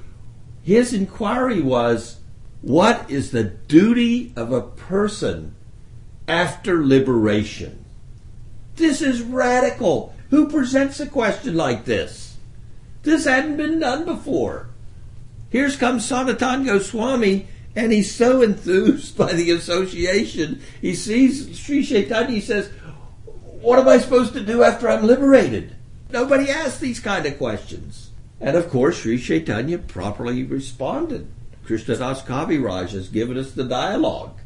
his 0.63 0.93
inquiry 0.93 1.61
was, 1.61 2.21
what 2.63 3.11
is 3.11 3.33
the 3.33 3.43
duty 3.43 4.33
of 4.37 4.53
a 4.53 4.63
person 4.63 5.57
after 6.29 6.87
liberation? 6.87 7.87
This 8.77 9.03
is 9.03 9.21
radical. 9.21 10.15
Who 10.31 10.49
presents 10.49 11.01
a 11.01 11.09
question 11.09 11.57
like 11.57 11.85
this? 11.85 12.37
This 13.03 13.25
hadn't 13.25 13.57
been 13.57 13.81
done 13.81 14.05
before. 14.05 14.69
Here's 15.51 15.75
comes 15.75 16.05
Sanatan 16.05 16.65
Goswami, 16.65 17.49
and 17.75 17.91
he's 17.91 18.15
so 18.15 18.43
enthused 18.43 19.19
by 19.19 19.33
the 19.33 19.51
association. 19.51 20.61
He 20.81 20.95
sees 20.95 21.59
Sri 21.59 21.85
Chaitanya, 21.85 22.31
he 22.31 22.41
says, 22.41 22.71
What 23.67 23.81
am 23.81 23.89
I 23.89 23.99
supposed 23.99 24.33
to 24.35 24.45
do 24.45 24.63
after 24.63 24.89
I'm 24.89 25.09
liberated? 25.09 25.75
Nobody 26.13 26.49
asks 26.49 26.79
these 26.79 27.01
kind 27.01 27.27
of 27.27 27.37
questions. 27.37 28.13
And 28.41 28.57
of 28.57 28.71
course, 28.71 28.99
Sri 28.99 29.19
Chaitanya 29.19 29.79
properly 29.79 30.45
responded. 30.45 31.27
Krishnadas 31.65 32.25
Kaviraj 32.25 32.91
has 32.91 33.09
given 33.09 33.37
us 33.37 33.51
the 33.51 33.65
dialogue 33.65 34.39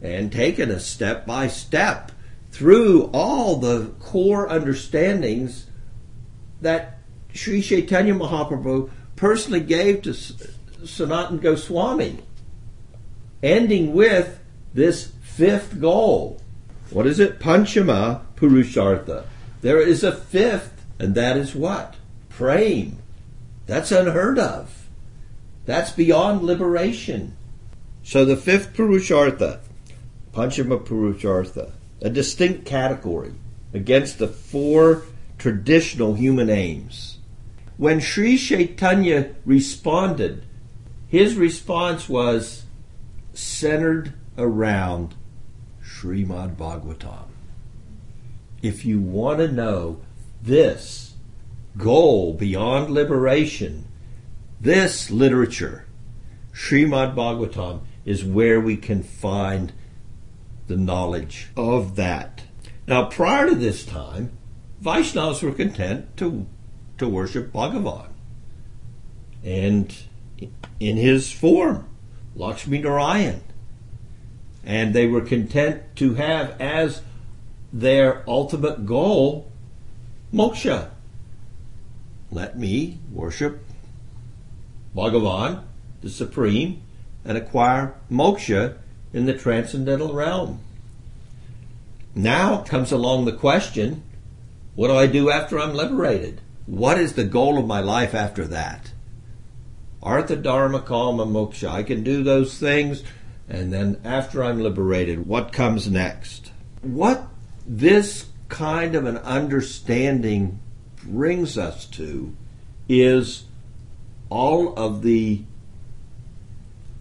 and 0.00 0.32
taken 0.32 0.70
us 0.70 0.86
step 0.86 1.26
by 1.26 1.48
step 1.48 2.12
through 2.50 3.10
all 3.12 3.56
the 3.56 3.92
core 4.00 4.48
understandings 4.48 5.66
that 6.62 7.00
Sri 7.34 7.60
Chaitanya 7.60 8.14
Mahaprabhu 8.14 8.88
personally 9.16 9.60
gave 9.60 10.00
to 10.00 10.14
Sanatan 10.14 11.40
Goswami, 11.40 12.20
ending 13.42 13.92
with 13.92 14.40
this 14.72 15.12
fifth 15.20 15.78
goal. 15.78 16.40
What 16.94 17.08
is 17.08 17.18
it? 17.18 17.40
Panchama 17.40 18.20
Purushartha. 18.36 19.24
There 19.62 19.80
is 19.80 20.04
a 20.04 20.12
fifth, 20.12 20.86
and 20.96 21.16
that 21.16 21.36
is 21.36 21.52
what? 21.52 21.96
Praying. 22.28 22.98
That's 23.66 23.90
unheard 23.90 24.38
of. 24.38 24.86
That's 25.66 25.90
beyond 25.90 26.44
liberation. 26.44 27.36
So 28.04 28.24
the 28.24 28.36
fifth 28.36 28.74
Purushartha, 28.74 29.58
Panchama 30.32 30.86
Purushartha, 30.86 31.72
a 32.00 32.10
distinct 32.10 32.64
category 32.64 33.32
against 33.72 34.20
the 34.20 34.28
four 34.28 35.02
traditional 35.36 36.14
human 36.14 36.48
aims. 36.48 37.18
When 37.76 37.98
Sri 37.98 38.38
Chaitanya 38.38 39.34
responded, 39.44 40.44
his 41.08 41.34
response 41.34 42.08
was 42.08 42.66
centered 43.32 44.12
around 44.38 45.16
Srimad 46.04 46.56
Bhagavatam 46.56 47.28
if 48.64 48.82
you 48.84 48.98
want 48.98 49.38
to 49.38 49.52
know 49.52 50.00
this 50.40 51.14
goal 51.76 52.32
beyond 52.32 52.90
liberation, 52.90 53.86
this 54.58 55.10
literature, 55.10 55.84
Srimad 56.54 57.14
Bhagavatam, 57.14 57.82
is 58.06 58.24
where 58.24 58.58
we 58.58 58.78
can 58.78 59.02
find 59.02 59.72
the 60.66 60.78
knowledge 60.78 61.48
of 61.56 61.96
that. 61.96 62.44
Now, 62.86 63.04
prior 63.04 63.50
to 63.50 63.54
this 63.54 63.84
time, 63.84 64.32
Vaishnavas 64.82 65.42
were 65.42 65.52
content 65.52 66.16
to, 66.16 66.46
to 66.96 67.06
worship 67.06 67.52
Bhagavan. 67.52 68.08
And 69.42 69.94
in 70.80 70.96
his 70.96 71.30
form, 71.30 71.86
Lakshmi 72.34 72.78
Narayan. 72.78 73.42
And 74.64 74.94
they 74.94 75.06
were 75.06 75.20
content 75.20 75.82
to 75.96 76.14
have 76.14 76.60
as 76.60 77.02
their 77.72 78.22
ultimate 78.28 78.86
goal 78.86 79.50
moksha. 80.32 80.90
Let 82.30 82.58
me 82.58 82.98
worship 83.12 83.64
Bhagavan, 84.94 85.62
the 86.00 86.10
Supreme, 86.10 86.82
and 87.24 87.36
acquire 87.36 87.94
moksha 88.10 88.76
in 89.12 89.26
the 89.26 89.34
transcendental 89.34 90.12
realm. 90.12 90.60
Now 92.14 92.58
comes 92.58 92.92
along 92.92 93.24
the 93.24 93.32
question 93.32 94.02
what 94.74 94.88
do 94.88 94.96
I 94.96 95.06
do 95.06 95.30
after 95.30 95.58
I'm 95.58 95.74
liberated? 95.74 96.40
What 96.66 96.98
is 96.98 97.12
the 97.12 97.24
goal 97.24 97.58
of 97.58 97.66
my 97.66 97.80
life 97.80 98.14
after 98.14 98.44
that? 98.48 98.92
Artha 100.02 100.36
Dharma 100.36 100.80
Kama 100.80 101.24
Moksha. 101.26 101.68
I 101.68 101.82
can 101.82 102.02
do 102.02 102.24
those 102.24 102.58
things, 102.58 103.02
and 103.48 103.72
then 103.72 104.00
after 104.04 104.42
I'm 104.42 104.60
liberated, 104.60 105.26
what 105.26 105.52
comes 105.52 105.88
next? 105.90 106.52
What 106.82 107.26
this 107.66 108.26
kind 108.48 108.94
of 108.94 109.06
an 109.06 109.18
understanding 109.18 110.60
brings 111.02 111.58
us 111.58 111.86
to 111.86 112.34
is 112.88 113.44
all 114.30 114.74
of 114.74 115.02
the 115.02 115.42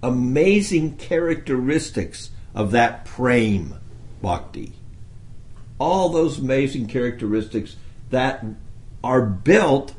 amazing 0.01 0.97
characteristics 0.97 2.32
of 2.53 2.71
that 2.71 3.06
prem 3.06 3.75
bhakti. 4.21 4.73
All 5.79 6.10
those 6.10 6.39
amazing 6.39 6.88
characteristics 6.88 7.75
that 8.10 8.45
are 9.03 9.21
built 9.21 9.93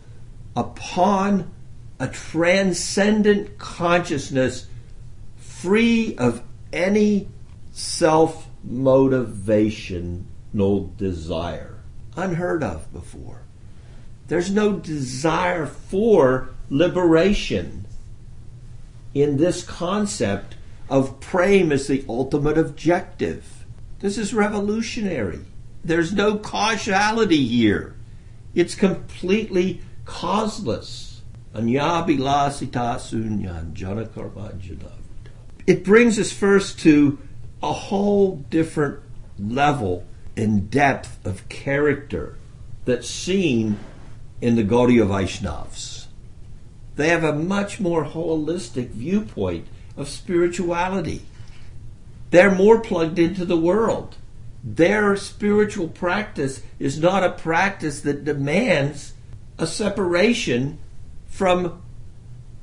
upon 0.56 1.50
a 1.98 2.08
transcendent 2.08 3.58
consciousness 3.58 4.66
free 5.64 6.14
of 6.16 6.42
any 6.74 7.26
self 7.72 8.46
motivation 8.62 10.26
no 10.52 10.92
desire. 10.98 11.78
Unheard 12.16 12.62
of 12.62 12.92
before. 12.92 13.40
There's 14.28 14.50
no 14.50 14.74
desire 14.74 15.64
for 15.64 16.50
liberation 16.68 17.86
in 19.14 19.38
this 19.38 19.64
concept 19.64 20.56
of 20.90 21.18
prem 21.20 21.72
as 21.72 21.86
the 21.86 22.04
ultimate 22.10 22.58
objective. 22.58 23.64
This 24.00 24.18
is 24.18 24.34
revolutionary. 24.34 25.46
There's 25.82 26.12
no 26.12 26.36
causality 26.36 27.46
here. 27.46 27.96
It's 28.54 28.74
completely 28.74 29.80
causeless. 30.04 31.22
It 35.66 35.84
brings 35.84 36.18
us 36.18 36.30
first 36.30 36.78
to 36.80 37.18
a 37.62 37.72
whole 37.72 38.36
different 38.50 39.00
level 39.38 40.04
and 40.36 40.70
depth 40.70 41.24
of 41.24 41.48
character 41.48 42.36
that's 42.84 43.08
seen 43.08 43.78
in 44.40 44.56
the 44.56 44.64
Gaudiya 44.64 45.06
Vaishnavas. 45.06 46.06
They 46.96 47.08
have 47.08 47.24
a 47.24 47.32
much 47.32 47.80
more 47.80 48.04
holistic 48.04 48.90
viewpoint 48.90 49.66
of 49.96 50.08
spirituality. 50.08 51.22
They're 52.30 52.54
more 52.54 52.80
plugged 52.80 53.18
into 53.18 53.44
the 53.44 53.56
world. 53.56 54.16
Their 54.62 55.16
spiritual 55.16 55.88
practice 55.88 56.62
is 56.78 57.00
not 57.00 57.24
a 57.24 57.30
practice 57.30 58.00
that 58.02 58.24
demands 58.24 59.14
a 59.58 59.66
separation 59.66 60.78
from 61.26 61.82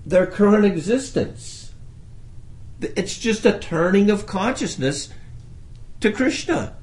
their 0.05 0.27
current 0.27 0.65
existence. 0.65 1.60
It's 2.81 3.17
just 3.17 3.45
a 3.45 3.59
turning 3.59 4.09
of 4.09 4.25
consciousness 4.25 5.09
to 5.99 6.11
Krishna 6.11 6.75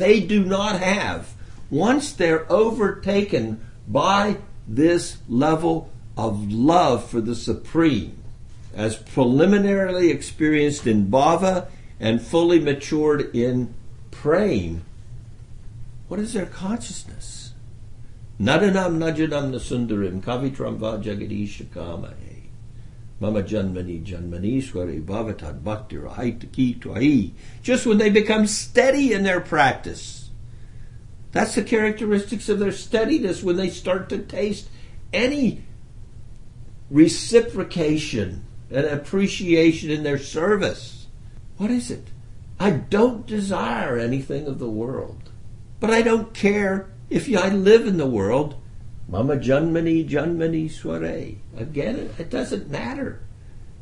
they 0.00 0.18
do 0.18 0.42
not 0.42 0.80
have. 0.80 1.34
Once 1.70 2.12
they're 2.12 2.50
overtaken 2.50 3.60
by 3.86 4.38
this 4.66 5.18
level 5.28 5.92
of 6.16 6.50
love 6.50 7.08
for 7.08 7.20
the 7.20 7.34
Supreme, 7.34 8.16
as 8.74 8.96
preliminarily 8.96 10.10
experienced 10.10 10.86
in 10.86 11.08
bhava 11.08 11.68
and 12.00 12.22
fully 12.22 12.58
matured 12.58 13.34
in 13.36 13.74
prem, 14.10 14.82
what 16.08 16.18
is 16.18 16.32
their 16.32 16.46
consciousness? 16.46 17.52
Nadanam 18.40 18.96
najanam 18.96 19.52
nasundarim 19.52 20.22
kavitram 20.22 20.76
va 20.78 20.98
jagadisha 20.98 21.66
kamahe. 21.66 22.29
Mama 23.20 23.42
janmani 23.42 24.02
janmani 24.02 24.62
swari 24.62 25.04
bhavatad 25.04 25.62
bhakti 25.62 25.96
rahita 25.96 26.80
twahi. 26.80 27.32
Just 27.62 27.84
when 27.84 27.98
they 27.98 28.08
become 28.08 28.46
steady 28.46 29.12
in 29.12 29.22
their 29.22 29.40
practice. 29.42 30.30
That's 31.32 31.54
the 31.54 31.62
characteristics 31.62 32.48
of 32.48 32.58
their 32.58 32.72
steadiness 32.72 33.42
when 33.42 33.56
they 33.56 33.68
start 33.68 34.08
to 34.08 34.18
taste 34.18 34.68
any 35.12 35.62
reciprocation 36.90 38.44
and 38.70 38.86
appreciation 38.86 39.90
in 39.90 40.02
their 40.02 40.18
service. 40.18 41.06
What 41.58 41.70
is 41.70 41.90
it? 41.90 42.08
I 42.58 42.70
don't 42.70 43.26
desire 43.26 43.98
anything 43.98 44.46
of 44.46 44.58
the 44.58 44.70
world. 44.70 45.30
But 45.78 45.90
I 45.90 46.02
don't 46.02 46.34
care 46.34 46.88
if 47.10 47.28
I 47.28 47.48
live 47.50 47.86
in 47.86 47.96
the 47.96 48.06
world. 48.06 48.56
Mama 49.10 49.36
Janmani 49.36 50.08
Janmani 50.08 50.70
Sware. 50.70 51.34
Again, 51.56 52.10
it 52.16 52.30
doesn't 52.30 52.70
matter. 52.70 53.20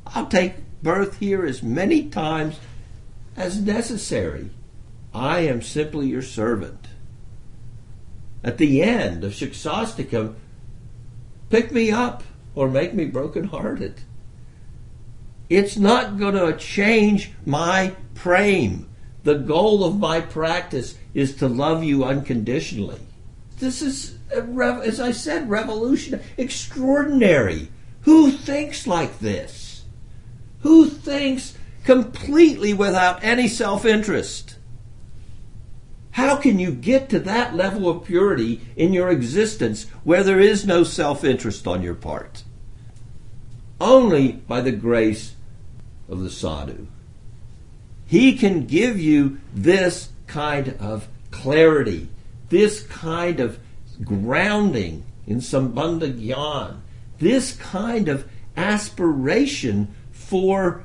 I'll 0.07 0.27
take 0.27 0.55
birth 0.83 1.19
here 1.19 1.45
as 1.45 1.63
many 1.63 2.09
times 2.09 2.59
as 3.37 3.61
necessary. 3.61 4.49
I 5.13 5.41
am 5.41 5.61
simply 5.61 6.07
your 6.07 6.23
servant. 6.23 6.89
At 8.43 8.57
the 8.57 8.83
end 8.83 9.23
of 9.23 9.33
Shikshastakam, 9.33 10.35
pick 11.51 11.73
me 11.73 11.91
up 11.91 12.23
or 12.55 12.71
make 12.71 12.95
me 12.95 13.05
brokenhearted. 13.05 14.01
It's 15.51 15.77
not 15.77 16.19
going 16.19 16.37
to 16.37 16.57
change 16.57 17.33
my 17.45 17.95
praying. 18.15 18.89
The 19.25 19.35
goal 19.35 19.85
of 19.85 19.99
my 19.99 20.23
practice 20.23 20.97
is 21.13 21.37
to 21.37 21.49
love 21.49 21.85
you 21.85 22.05
unconditionally. 22.05 23.01
This 23.59 23.83
is, 23.83 24.19
as 24.31 25.01
I 25.01 25.13
said, 25.13 25.51
revolutionary, 25.51 26.25
extraordinary. 26.37 27.69
Who 28.03 28.31
thinks 28.31 28.87
like 28.87 29.19
this? 29.19 29.85
Who 30.61 30.87
thinks 30.87 31.55
completely 31.85 32.75
without 32.75 33.23
any 33.25 33.49
self 33.49 33.85
interest? 33.85 34.57
How 36.13 36.37
can 36.37 36.59
you 36.59 36.73
get 36.73 37.09
to 37.11 37.21
that 37.21 37.55
level 37.55 37.89
of 37.89 38.05
purity 38.05 38.61
in 38.77 38.93
your 38.93 39.09
existence 39.09 39.87
where 40.03 40.25
there 40.25 40.41
is 40.41 40.67
no 40.67 40.83
self 40.83 41.25
interest 41.25 41.67
on 41.67 41.83
your 41.83 41.95
part? 41.95 42.43
Only 43.81 44.33
by 44.33 44.61
the 44.61 44.73
grace 44.73 45.37
of 46.09 46.21
the 46.21 46.31
sadhu. 46.31 46.89
He 48.07 48.37
can 48.37 48.67
give 48.67 48.99
you 48.99 49.39
this 49.55 50.09
kind 50.27 50.75
of 50.81 51.09
clarity, 51.31 52.09
this 52.49 52.83
kind 52.83 53.41
of 53.41 53.59
grounding 54.05 55.05
in 55.27 55.39
Sambandha 55.39 56.19
Gyan, 56.19 56.81
this 57.19 57.57
kind 57.57 58.09
of 58.09 58.29
aspiration 58.57 59.95
for 60.11 60.85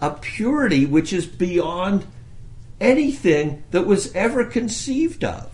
a 0.00 0.10
purity 0.10 0.86
which 0.86 1.12
is 1.12 1.26
beyond 1.26 2.06
anything 2.80 3.64
that 3.70 3.86
was 3.86 4.14
ever 4.14 4.44
conceived 4.44 5.24
of. 5.24 5.50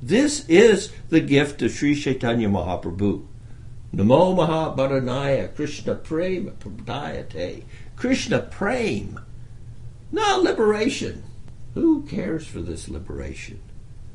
This 0.00 0.46
is 0.48 0.92
the 1.08 1.20
gift 1.20 1.62
of 1.62 1.70
Sri 1.70 1.94
Chaitanya 1.94 2.48
Mahaprabhu. 2.48 3.26
Namo 3.94 4.76
Mahavadanyaya 4.76 5.54
Krishna 5.54 5.94
Prema 5.94 6.52
Pradayate. 6.52 7.64
Krishna 7.96 8.40
Prem. 8.40 9.20
Not 10.12 10.42
liberation. 10.42 11.24
Who 11.74 12.02
cares 12.02 12.46
for 12.46 12.60
this 12.60 12.88
liberation? 12.88 13.60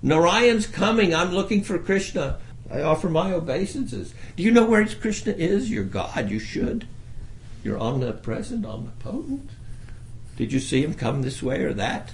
Narayan's 0.02 0.68
coming. 0.68 1.14
I'm 1.14 1.32
looking 1.32 1.64
for 1.64 1.78
Krishna. 1.78 2.40
I 2.72 2.82
offer 2.82 3.10
my 3.10 3.34
obeisances. 3.34 4.14
Do 4.36 4.44
you 4.44 4.52
know 4.52 4.66
where 4.66 4.86
Krishna 4.88 5.34
is? 5.34 5.70
Your 5.70 5.84
God. 5.84 6.30
You 6.30 6.40
should. 6.40 6.88
You're 7.64 7.80
omnipresent, 7.80 8.66
omnipotent. 8.66 9.50
Did 10.38 10.54
you 10.54 10.60
see 10.60 10.84
him 10.84 10.94
come 10.94 11.22
this 11.22 11.44
way 11.44 11.64
or 11.64 11.74
that? 11.74 12.14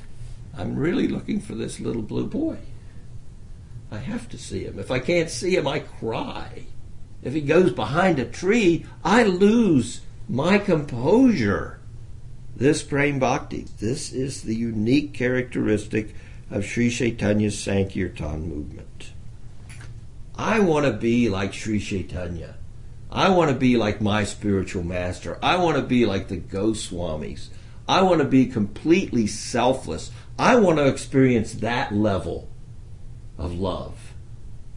I'm 0.57 0.75
really 0.75 1.07
looking 1.07 1.39
for 1.39 1.55
this 1.55 1.79
little 1.79 2.01
blue 2.01 2.27
boy. 2.27 2.57
I 3.91 3.99
have 3.99 4.27
to 4.29 4.37
see 4.37 4.65
him. 4.65 4.79
If 4.79 4.91
I 4.91 4.99
can't 4.99 5.29
see 5.29 5.55
him, 5.55 5.67
I 5.67 5.79
cry. 5.79 6.63
If 7.21 7.33
he 7.33 7.41
goes 7.41 7.71
behind 7.71 8.19
a 8.19 8.25
tree, 8.25 8.85
I 9.03 9.23
lose 9.23 10.01
my 10.27 10.57
composure. 10.57 11.79
This 12.55 12.83
Prem 12.83 13.19
Bhakti, 13.19 13.67
this 13.79 14.11
is 14.11 14.41
the 14.41 14.55
unique 14.55 15.13
characteristic 15.13 16.15
of 16.49 16.65
Sri 16.65 16.89
Chaitanya's 16.89 17.59
Sankirtan 17.59 18.47
movement. 18.47 19.11
I 20.35 20.59
want 20.59 20.85
to 20.85 20.93
be 20.93 21.29
like 21.29 21.53
Sri 21.53 21.79
Chaitanya. 21.79 22.55
I 23.11 23.29
want 23.29 23.49
to 23.49 23.55
be 23.55 23.77
like 23.77 24.01
my 24.01 24.23
spiritual 24.23 24.83
master. 24.83 25.39
I 25.41 25.57
want 25.57 25.77
to 25.77 25.83
be 25.83 26.05
like 26.05 26.27
the 26.27 26.37
Goswamis. 26.37 27.47
I 27.87 28.01
want 28.01 28.19
to 28.19 28.27
be 28.27 28.45
completely 28.45 29.27
selfless. 29.27 30.11
I 30.37 30.57
want 30.57 30.77
to 30.77 30.87
experience 30.87 31.53
that 31.53 31.93
level 31.93 32.49
of 33.37 33.57
love. 33.57 34.13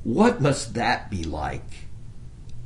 What 0.04 0.40
must 0.40 0.74
that 0.74 1.10
be 1.10 1.24
like? 1.24 1.88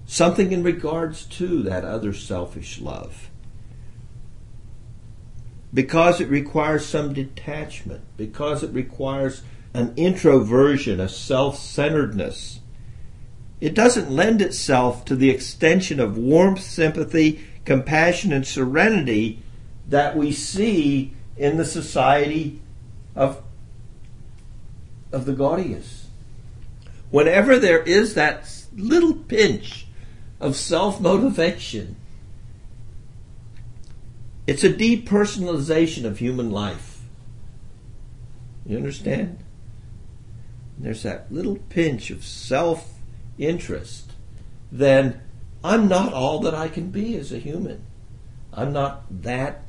Something 0.07 0.53
in 0.53 0.63
regards 0.63 1.25
to 1.25 1.63
that 1.63 1.85
other 1.85 2.13
selfish 2.13 2.81
love. 2.81 3.31
Because 5.75 6.21
it 6.21 6.29
requires 6.29 6.87
some 6.87 7.13
detachment, 7.13 8.03
because 8.17 8.63
it 8.63 8.73
requires 8.73 9.43
an 9.75 9.93
introversion, 9.97 11.01
a 11.01 11.09
self 11.09 11.59
centeredness. 11.59 12.61
It 13.61 13.75
doesn't 13.75 14.11
lend 14.11 14.41
itself 14.41 15.05
to 15.07 15.17
the 15.17 15.31
extension 15.31 15.99
of 15.99 16.17
warmth, 16.17 16.61
sympathy, 16.61 17.45
compassion, 17.65 18.33
and 18.33 18.47
serenity 18.47 19.43
that 19.89 20.17
we 20.17 20.33
see 20.33 21.13
in 21.37 21.57
the 21.57 21.65
society 21.65 22.61
of, 23.17 23.43
of 25.13 25.27
the 25.27 25.33
Gaudiyas. 25.33 26.05
Whenever 27.11 27.59
there 27.59 27.83
is 27.83 28.15
that 28.15 28.49
little 28.77 29.15
pinch 29.15 29.87
of 30.41 30.57
self 30.57 31.01
motivation. 31.01 31.97
It's 34.47 34.65
a 34.65 34.73
depersonalization 34.73 36.05
of 36.05 36.19
human 36.19 36.51
life. 36.51 37.01
You 38.67 38.77
understand? 38.77 39.39
There's 40.79 41.03
that 41.03 41.31
little 41.33 41.57
pinch 41.69 42.11
of 42.11 42.25
self 42.25 42.95
interest. 43.39 44.13
Then 44.71 45.21
I'm 45.63 45.89
not 45.89 46.13
all 46.13 46.41
that 46.41 46.55
I 46.55 46.69
can 46.69 46.91
be 46.91 47.17
as 47.17 47.33
a 47.33 47.39
human. 47.39 47.85
I'm 48.53 48.73
not 48.73 49.05
that. 49.23 49.63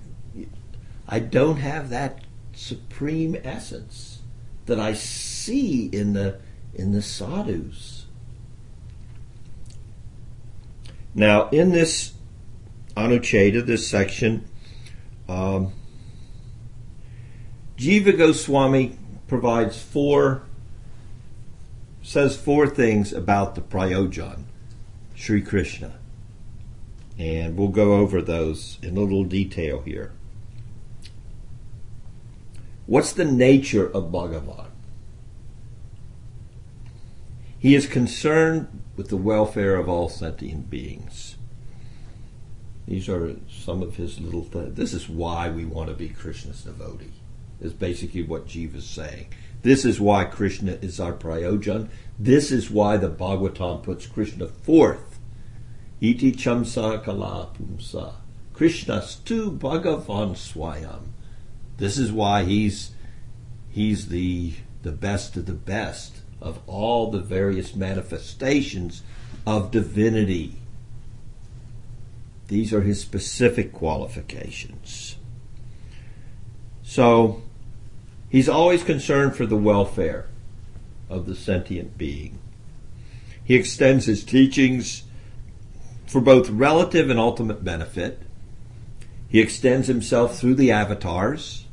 I 1.08 1.20
don't 1.20 1.58
have 1.58 1.90
that 1.90 2.24
supreme 2.54 3.38
essence 3.44 4.20
that 4.66 4.80
I 4.80 4.94
see 4.94 5.86
in 5.86 6.14
the 6.14 6.40
in 6.74 6.92
the 6.92 7.02
sadhus. 7.02 8.06
Now, 11.14 11.48
in 11.50 11.72
this 11.72 12.14
Anucheda, 12.98 13.66
this 13.66 13.88
section, 13.88 14.46
um, 15.28 15.74
Jiva 17.78 18.18
Goswami 18.18 18.98
provides 19.28 19.82
four, 19.82 20.44
says 22.02 22.38
four 22.38 22.68
things 22.68 23.12
about 23.12 23.56
the 23.56 23.62
Prayojan, 23.62 24.44
Sri 25.16 25.42
Krishna. 25.42 25.96
And 27.18 27.58
we'll 27.58 27.70
go 27.70 27.96
over 27.96 28.22
those 28.22 28.78
in 28.82 28.98
a 28.98 29.02
little 29.02 29.24
detail 29.24 29.82
here. 29.82 30.12
What's 32.86 33.14
the 33.14 33.26
nature 33.26 33.88
of 33.88 34.12
Bhagavan? 34.12 34.68
He 37.58 37.74
is 37.74 37.88
concerned 37.88 38.68
with 38.96 39.10
the 39.10 39.18
welfare 39.18 39.76
of 39.76 39.90
all 39.90 40.08
sentient 40.08 40.70
beings. 40.70 41.36
These 42.88 43.10
are 43.10 43.36
some 43.50 43.82
of 43.82 43.96
his 43.96 44.20
little 44.20 44.44
things. 44.44 44.76
This 44.76 44.94
is 44.94 45.10
why 45.10 45.50
we 45.50 45.66
want 45.66 45.90
to 45.90 45.96
be 45.96 46.10
Krishna's 46.10 46.64
devotee, 46.64 47.14
is 47.60 47.74
basically 47.74 48.22
what 48.22 48.48
Jiva 48.48 48.76
is 48.76 48.86
saying. 48.86 49.28
This 49.64 49.86
is 49.86 50.00
why 50.00 50.26
Krishna 50.26 50.74
is 50.74 51.00
our 51.00 51.14
prayojan. 51.14 51.90
This 52.20 52.52
is 52.52 52.70
why 52.70 52.98
the 52.98 53.10
Bhagavatam 53.10 53.82
puts 53.82 54.06
Krishna 54.06 54.48
forth. 54.48 55.20
Iti 56.00 56.34
chamsa 56.34 57.04
kala 57.04 57.50
pumsa. 57.58 58.14
stu 59.04 59.52
Bhagavan 59.52 60.36
swayam. 60.36 61.08
This 61.78 61.98
is 61.98 62.12
why 62.12 62.44
he's 62.44 62.92
he's 63.70 64.10
the 64.10 64.54
the 64.84 64.92
best 64.92 65.36
of 65.36 65.48
the 65.48 65.54
best 65.54 66.18
of 66.40 66.60
all 66.68 67.10
the 67.10 67.20
various 67.20 67.76
manifestations 67.76 69.02
of 69.48 69.72
divinity. 69.72 70.62
These 72.48 72.74
are 72.74 72.82
his 72.82 73.02
specific 73.02 73.74
qualifications. 73.74 75.16
So, 76.84 77.42
he's 78.30 78.48
always 78.50 78.84
concerned 78.84 79.36
for 79.36 79.46
the 79.46 79.58
welfare 79.58 80.28
of 81.10 81.26
the 81.26 81.36
sentient 81.36 81.98
being. 81.98 82.40
He 83.44 83.56
extends 83.56 84.06
his 84.06 84.24
teachings 84.24 85.04
for 86.08 86.22
both 86.22 86.50
relative 86.50 87.10
and 87.10 87.20
ultimate 87.20 87.64
benefit. 87.64 88.22
He 89.28 89.40
extends 89.40 89.88
himself 89.88 90.40
through 90.40 90.56
the 90.56 90.72
avatars. 90.72 91.66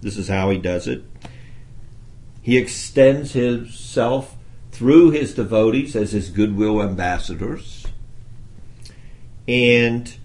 This 0.00 0.16
is 0.16 0.28
how 0.28 0.50
he 0.50 0.58
does 0.58 0.86
it. 0.86 1.04
He 2.42 2.56
extends 2.56 3.32
himself 3.32 4.36
through 4.70 5.10
his 5.10 5.34
devotees 5.34 5.96
as 5.96 6.12
his 6.12 6.30
goodwill 6.30 6.82
ambassadors. 6.82 7.75
And 9.48 10.16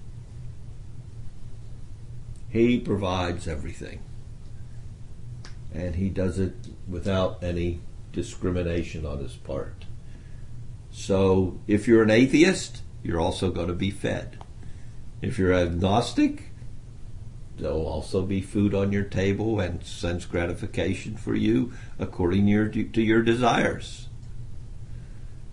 he 2.49 2.79
provides 2.79 3.47
everything. 3.47 4.01
and 5.73 5.95
he 5.95 6.09
does 6.09 6.39
it 6.39 6.53
without 6.87 7.43
any 7.43 7.79
discrimination 8.11 9.05
on 9.05 9.19
his 9.19 9.35
part. 9.35 9.85
So 10.91 11.59
if 11.67 11.87
you're 11.87 12.03
an 12.03 12.09
atheist, 12.11 12.81
you're 13.03 13.21
also 13.21 13.51
going 13.51 13.67
to 13.67 13.73
be 13.73 13.89
fed. 13.91 14.37
If 15.21 15.39
you're 15.39 15.53
agnostic, 15.53 16.51
there'll 17.57 17.87
also 17.87 18.23
be 18.23 18.41
food 18.41 18.73
on 18.75 18.91
your 18.91 19.03
table 19.03 19.59
and 19.59 19.83
sense 19.83 20.25
gratification 20.25 21.15
for 21.15 21.35
you 21.35 21.71
according 21.99 22.45
to 22.47 22.51
your, 22.51 22.67
to 22.67 23.01
your 23.01 23.21
desires. 23.21 24.09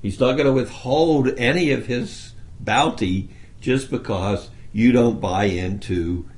He's 0.03 0.19
not 0.19 0.33
going 0.33 0.47
to 0.47 0.53
withhold 0.53 1.29
any 1.39 1.71
of 1.71 1.87
his 1.87 2.33
bounty 2.59 3.31
just 3.61 3.91
because 3.91 4.51
you 4.73 4.93
don't 4.93 5.21
buy 5.21 5.45
into 5.45 6.29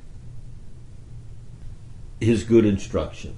his 2.21 2.45
good 2.45 2.65
instruction. 2.65 3.37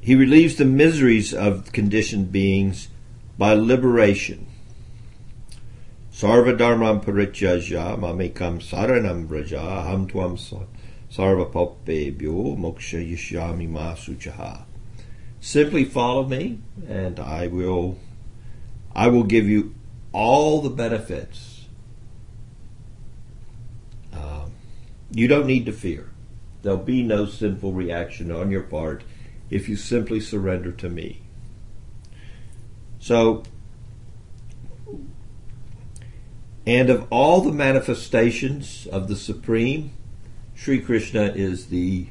He 0.00 0.14
relieves 0.14 0.54
the 0.54 0.64
miseries 0.64 1.34
of 1.34 1.72
conditioned 1.72 2.30
beings 2.30 2.88
by 3.36 3.54
liberation. 3.54 4.46
Sarva 6.12 6.56
dharmam 6.56 7.04
parityaja 7.04 7.98
mamekam 7.98 8.60
saranam 8.62 9.26
braja 9.26 9.58
ham 9.58 10.08
tvam 10.08 10.38
sarva 11.10 11.52
popebhyo 11.52 12.56
moksha 12.56 13.04
yishyami 13.04 13.68
masuchaha. 13.68 14.62
Simply 15.40 15.84
follow 15.84 16.24
me 16.24 16.60
and 16.88 17.18
I 17.18 17.48
will 17.48 17.98
I 18.96 19.08
will 19.08 19.24
give 19.24 19.46
you 19.46 19.74
all 20.12 20.62
the 20.62 20.70
benefits. 20.70 21.66
Um, 24.10 24.52
you 25.12 25.28
don't 25.28 25.46
need 25.46 25.66
to 25.66 25.72
fear. 25.72 26.08
There'll 26.62 26.78
be 26.78 27.02
no 27.02 27.26
sinful 27.26 27.74
reaction 27.74 28.32
on 28.32 28.50
your 28.50 28.62
part 28.62 29.04
if 29.50 29.68
you 29.68 29.76
simply 29.76 30.18
surrender 30.18 30.72
to 30.72 30.88
me. 30.88 31.20
So, 32.98 33.42
and 36.66 36.88
of 36.88 37.06
all 37.10 37.42
the 37.42 37.52
manifestations 37.52 38.86
of 38.90 39.08
the 39.08 39.16
Supreme, 39.16 39.92
Sri 40.54 40.80
Krishna 40.80 41.24
is 41.34 41.66
the 41.66 42.06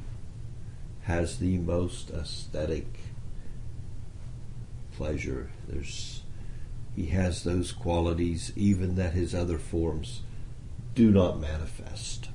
has 1.06 1.40
the 1.40 1.58
most 1.58 2.12
aesthetic 2.12 2.86
pleasure. 4.96 5.50
There's 5.68 6.22
he 6.96 7.08
has 7.08 7.44
those 7.44 7.72
qualities 7.72 8.54
even 8.56 8.96
that 8.96 9.14
his 9.14 9.36
other 9.36 9.58
forms 9.58 10.22
do 10.94 11.12
not 11.12 11.40
manifest. 11.40 12.30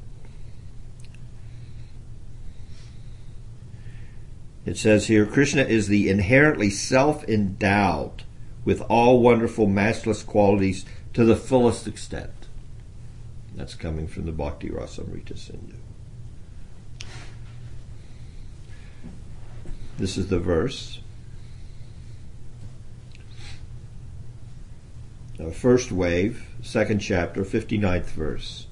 It 4.66 4.76
says 4.76 5.06
here 5.06 5.24
Krishna 5.24 5.62
is 5.62 5.88
the 5.88 6.08
inherently 6.08 6.68
self 6.68 7.24
endowed 7.24 8.24
with 8.64 8.82
all 8.82 9.20
wonderful, 9.22 9.66
matchless 9.66 10.22
qualities 10.22 10.84
to 11.14 11.24
the 11.24 11.36
fullest 11.36 11.88
extent. 11.88 12.30
That's 13.54 13.74
coming 13.74 14.06
from 14.06 14.26
the 14.26 14.32
Bhakti 14.32 14.68
Rasamrita 14.68 15.38
Sindhu. 15.38 15.76
This 19.98 20.16
is 20.16 20.28
the 20.28 20.38
verse. 20.38 21.00
First 25.50 25.90
wave, 25.90 26.44
second 26.62 26.98
chapter, 26.98 27.42
59th 27.44 28.10
verse. 28.10 28.66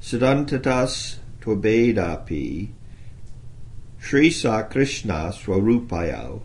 Siddhantatas 0.00 1.16
tvabedapi 1.40 2.70
Sri 3.98 4.30
Sa 4.30 4.62
Krishna 4.62 5.32
Swarupayau 5.32 6.42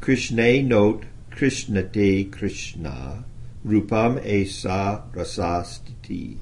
Krishna 0.00 0.62
note 0.62 1.04
Krishnate 1.30 2.30
Krishna 2.32 3.24
Rupam 3.64 4.18
Esa 4.24 5.04
Rasastiti. 5.12 6.38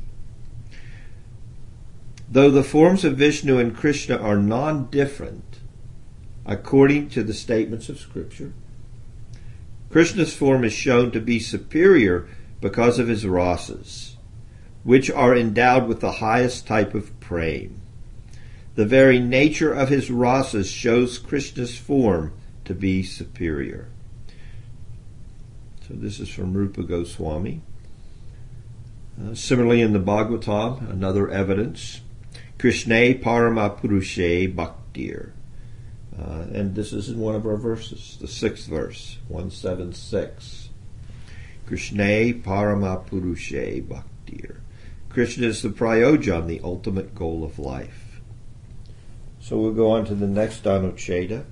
Though 2.31 2.51
the 2.51 2.63
forms 2.63 3.05
of 3.05 3.17
Vishnu 3.17 3.59
and 3.59 3.77
Krishna 3.77 4.17
are 4.17 4.39
non 4.39 4.87
different, 4.87 5.61
according 6.45 7.11
to 7.11 7.23
the 7.23 7.35
statements 7.35 7.89
of 7.89 7.99
Scripture, 7.99 8.53
Krishna's 9.97 10.35
form 10.35 10.63
is 10.63 10.75
shown 10.75 11.11
to 11.13 11.21
be 11.23 11.39
superior 11.39 12.29
because 12.61 12.99
of 12.99 13.09
his 13.09 13.25
rasas, 13.25 14.17
which 14.85 15.11
are 15.11 15.35
endowed 15.35 15.89
with 15.89 16.01
the 16.01 16.21
highest 16.21 16.67
type 16.67 16.95
of 16.95 17.19
prema. 17.19 17.73
The 18.75 18.85
very 18.85 19.19
nature 19.19 19.73
of 19.73 19.89
his 19.89 20.11
rasas 20.11 20.71
shows 20.71 21.17
Krishna's 21.17 21.79
form 21.79 22.35
to 22.67 22.75
be 22.75 23.03
superior. 23.03 23.89
So 25.89 25.95
this 25.95 26.21
is 26.21 26.29
from 26.29 26.53
Rupa 26.53 26.83
Goswami. 26.83 27.63
Uh, 29.19 29.35
similarly, 29.35 29.81
in 29.81 29.95
the 29.95 29.99
Bhagavatam, 29.99 30.91
another 30.91 31.31
evidence, 31.31 32.03
Krishna 32.59 33.15
Parama 33.15 33.81
Purushe 33.81 34.55
Bhaktir. 34.55 35.33
Uh, 36.19 36.47
and 36.53 36.75
this 36.75 36.93
is 36.93 37.11
in 37.11 37.19
one 37.19 37.35
of 37.35 37.47
our 37.47 37.57
verses, 37.57 38.17
the 38.21 38.29
sixth 38.29 38.67
verse, 38.67 39.19
176. 39.29 40.71
Krishna 41.67 42.33
Parama 42.33 43.05
Purushe 43.07 43.87
Bhaktir. 43.87 44.61
Krishna 45.11 45.49
is 45.49 45.63
the 45.63 45.69
prayojan, 45.69 46.47
the 46.47 46.61
ultimate 46.63 47.15
goal 47.15 47.45
of 47.45 47.59
life. 47.59 48.21
So 49.41 49.59
we'll 49.59 49.73
go 49.73 49.91
on 49.91 50.05
to 50.07 50.15
the 50.15 50.27
next 50.27 50.65
Anucheda. 50.65 51.45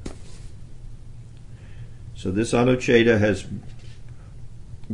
So 2.14 2.30
this 2.30 2.52
Anucheda 2.52 3.18
has 3.18 3.44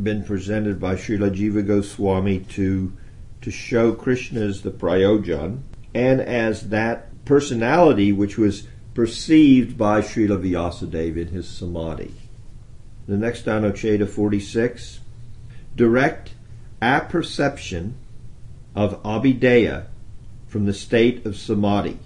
been 0.00 0.24
presented 0.24 0.80
by 0.80 0.94
Srila 0.94 1.34
Jiva 1.34 1.66
Goswami 1.66 2.40
to 2.50 2.96
to 3.40 3.50
show 3.50 3.92
Krishna 3.92 4.40
as 4.40 4.62
the 4.62 4.70
Prayojan 4.70 5.62
and 5.94 6.20
as 6.20 6.68
that 6.68 7.24
personality 7.24 8.12
which 8.12 8.36
was 8.36 8.66
perceived 8.94 9.78
by 9.78 10.00
Srila 10.00 10.42
Vyasadeva 10.42 11.16
in 11.16 11.28
his 11.28 11.48
Samadhi. 11.48 12.14
The 13.06 13.16
next 13.16 13.46
Anucheda 13.46 14.08
46 14.08 15.00
direct 15.76 16.34
apperception 16.82 17.94
of 18.74 19.02
Abhideya 19.02 19.86
from 20.46 20.66
the 20.66 20.74
state 20.74 21.24
of 21.26 21.36
Samadhi. 21.36 21.98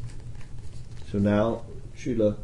So 1.10 1.18
now 1.18 1.62
Srila 1.96 2.36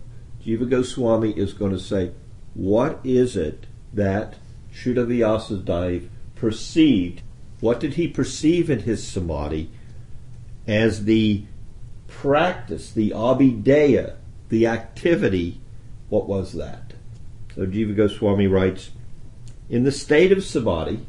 Jiva 0.44 0.68
Goswami 0.68 1.33
is 1.33 1.53
going 1.53 1.72
to 1.72 1.81
say, 1.81 2.12
what 2.55 3.00
is 3.05 3.37
it 3.37 3.66
that 3.92 4.35
Srila 4.74 5.07
Vyasadeva 5.07 6.09
perceived? 6.35 7.22
What 7.61 7.81
did 7.81 7.94
he 7.94 8.09
perceive 8.09 8.70
in 8.70 8.81
his 8.81 9.07
samadhi 9.07 9.70
as 10.66 11.05
the 11.05 11.44
practice, 12.09 12.90
the 12.90 13.11
abhideya, 13.11 14.16
the 14.50 14.66
activity? 14.66 15.60
What 16.08 16.28
was 16.28 16.52
that? 16.52 16.92
So 17.54 17.66
Jiva 17.66 17.96
Goswami 17.96 18.46
writes, 18.46 18.90
in 19.68 19.84
the 19.84 19.92
state 19.92 20.32
of 20.32 20.44
samadhi, 20.44 21.00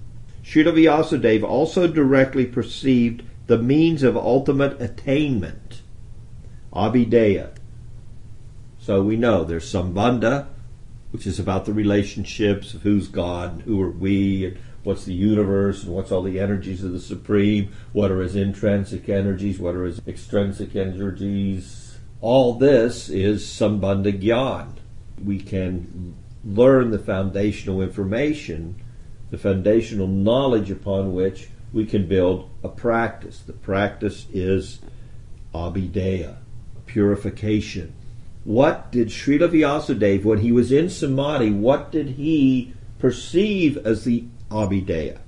Srila 0.43 0.73
Vyasadeva 0.73 1.43
also 1.43 1.87
directly 1.87 2.45
perceived 2.45 3.23
the 3.47 3.57
means 3.57 4.03
of 4.03 4.15
ultimate 4.15 4.81
attainment 4.81 5.81
Abhideya. 6.73 7.51
So 8.79 9.03
we 9.03 9.17
know 9.17 9.43
there's 9.43 9.71
Sambandha, 9.71 10.47
which 11.11 11.27
is 11.27 11.39
about 11.39 11.65
the 11.65 11.73
relationships 11.73 12.73
of 12.73 12.81
who's 12.83 13.07
God 13.07 13.53
and 13.53 13.61
who 13.63 13.81
are 13.81 13.91
we 13.91 14.45
and 14.45 14.57
what's 14.83 15.05
the 15.05 15.13
universe 15.13 15.83
and 15.83 15.93
what's 15.93 16.11
all 16.11 16.23
the 16.23 16.39
energies 16.39 16.83
of 16.83 16.91
the 16.91 16.99
Supreme, 16.99 17.71
what 17.93 18.11
are 18.11 18.21
his 18.21 18.35
intrinsic 18.35 19.09
energies, 19.09 19.59
what 19.59 19.75
are 19.75 19.83
his 19.83 20.01
extrinsic 20.07 20.75
energies. 20.75 21.90
All 22.21 22.53
this 22.53 23.09
is 23.09 23.43
Sambandha 23.43 24.21
Gyan. 24.21 24.73
We 25.25 25.39
can 25.39 26.15
learn 26.45 26.91
the 26.91 26.99
foundational 26.99 27.81
information, 27.81 28.75
the 29.31 29.39
foundational 29.39 30.05
knowledge 30.05 30.69
upon 30.69 31.13
which 31.13 31.49
we 31.73 31.87
can 31.87 32.07
build 32.07 32.47
a 32.63 32.69
practice. 32.69 33.39
The 33.39 33.53
practice 33.53 34.27
is 34.31 34.81
abhideya 35.51 36.37
purification. 36.85 37.93
What 38.43 38.91
did 38.91 39.07
Srila 39.07 39.49
Vyasadeva, 39.49 40.23
when 40.23 40.39
he 40.39 40.51
was 40.51 40.71
in 40.71 40.89
Samadhi, 40.89 41.49
what 41.51 41.91
did 41.91 42.09
he 42.09 42.73
perceive 42.99 43.77
as 43.77 44.03
the 44.03 44.25
Abhideya? 44.49 45.19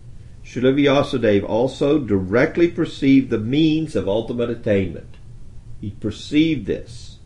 Srila 0.43 0.75
Vyasadeva 0.75 1.47
also 1.47 1.99
directly 1.99 2.67
perceived 2.67 3.29
the 3.29 3.39
means 3.39 3.95
of 3.95 4.08
ultimate 4.08 4.49
attainment. 4.49 5.12
He 5.84 5.89
perceived 5.89 6.65
this 6.65 7.17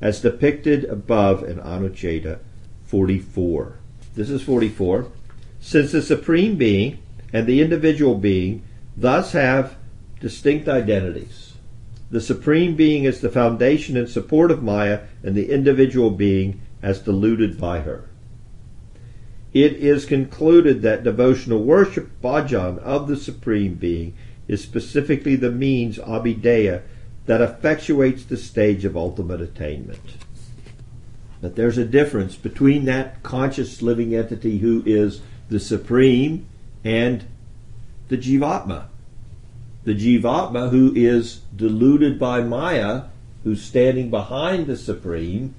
as 0.00 0.20
depicted 0.20 0.84
above 0.84 1.42
in 1.42 1.58
Anucheda 1.58 2.38
44. 2.84 3.78
This 4.14 4.30
is 4.30 4.40
44. 4.40 5.08
Since 5.58 5.90
the 5.90 6.00
Supreme 6.00 6.54
Being 6.54 7.00
and 7.32 7.44
the 7.44 7.60
individual 7.60 8.14
being 8.14 8.62
thus 8.96 9.32
have 9.32 9.74
distinct 10.20 10.68
identities, 10.68 11.54
the 12.08 12.20
Supreme 12.20 12.76
Being 12.76 13.02
is 13.02 13.20
the 13.20 13.28
foundation 13.28 13.96
and 13.96 14.08
support 14.08 14.52
of 14.52 14.62
Maya, 14.62 15.00
and 15.24 15.34
the 15.34 15.50
individual 15.50 16.10
being 16.10 16.60
as 16.82 17.00
deluded 17.00 17.60
by 17.60 17.80
her. 17.80 18.08
It 19.52 19.72
is 19.72 20.06
concluded 20.06 20.82
that 20.82 21.02
devotional 21.02 21.64
worship, 21.64 22.10
bhajan, 22.22 22.78
of 22.78 23.08
the 23.08 23.16
Supreme 23.16 23.74
Being 23.74 24.14
is 24.46 24.62
specifically 24.62 25.34
the 25.34 25.50
means, 25.50 25.98
abhideya, 25.98 26.82
that 27.26 27.40
effectuates 27.40 28.26
the 28.26 28.36
stage 28.36 28.84
of 28.84 28.96
ultimate 28.96 29.40
attainment. 29.40 30.16
But 31.40 31.56
there's 31.56 31.78
a 31.78 31.84
difference 31.84 32.36
between 32.36 32.84
that 32.86 33.22
conscious 33.22 33.82
living 33.82 34.14
entity 34.14 34.58
who 34.58 34.82
is 34.86 35.20
the 35.48 35.60
Supreme 35.60 36.46
and 36.82 37.24
the 38.08 38.16
Jivatma. 38.16 38.86
The 39.84 39.94
Jivatma 39.94 40.70
who 40.70 40.92
is 40.94 41.40
deluded 41.54 42.18
by 42.18 42.42
Maya, 42.42 43.04
who's 43.42 43.62
standing 43.62 44.10
behind 44.10 44.66
the 44.66 44.76
Supreme, 44.76 45.54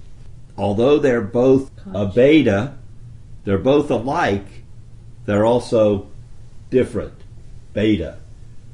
although 0.57 0.97
they're 0.97 1.21
both 1.21 1.75
abheda, 1.85 2.77
they're 3.43 3.57
both 3.59 3.91
alike, 3.91 4.63
they're 5.25 5.45
also 5.45 6.07
different. 6.69 7.13
Bheda. 7.75 8.17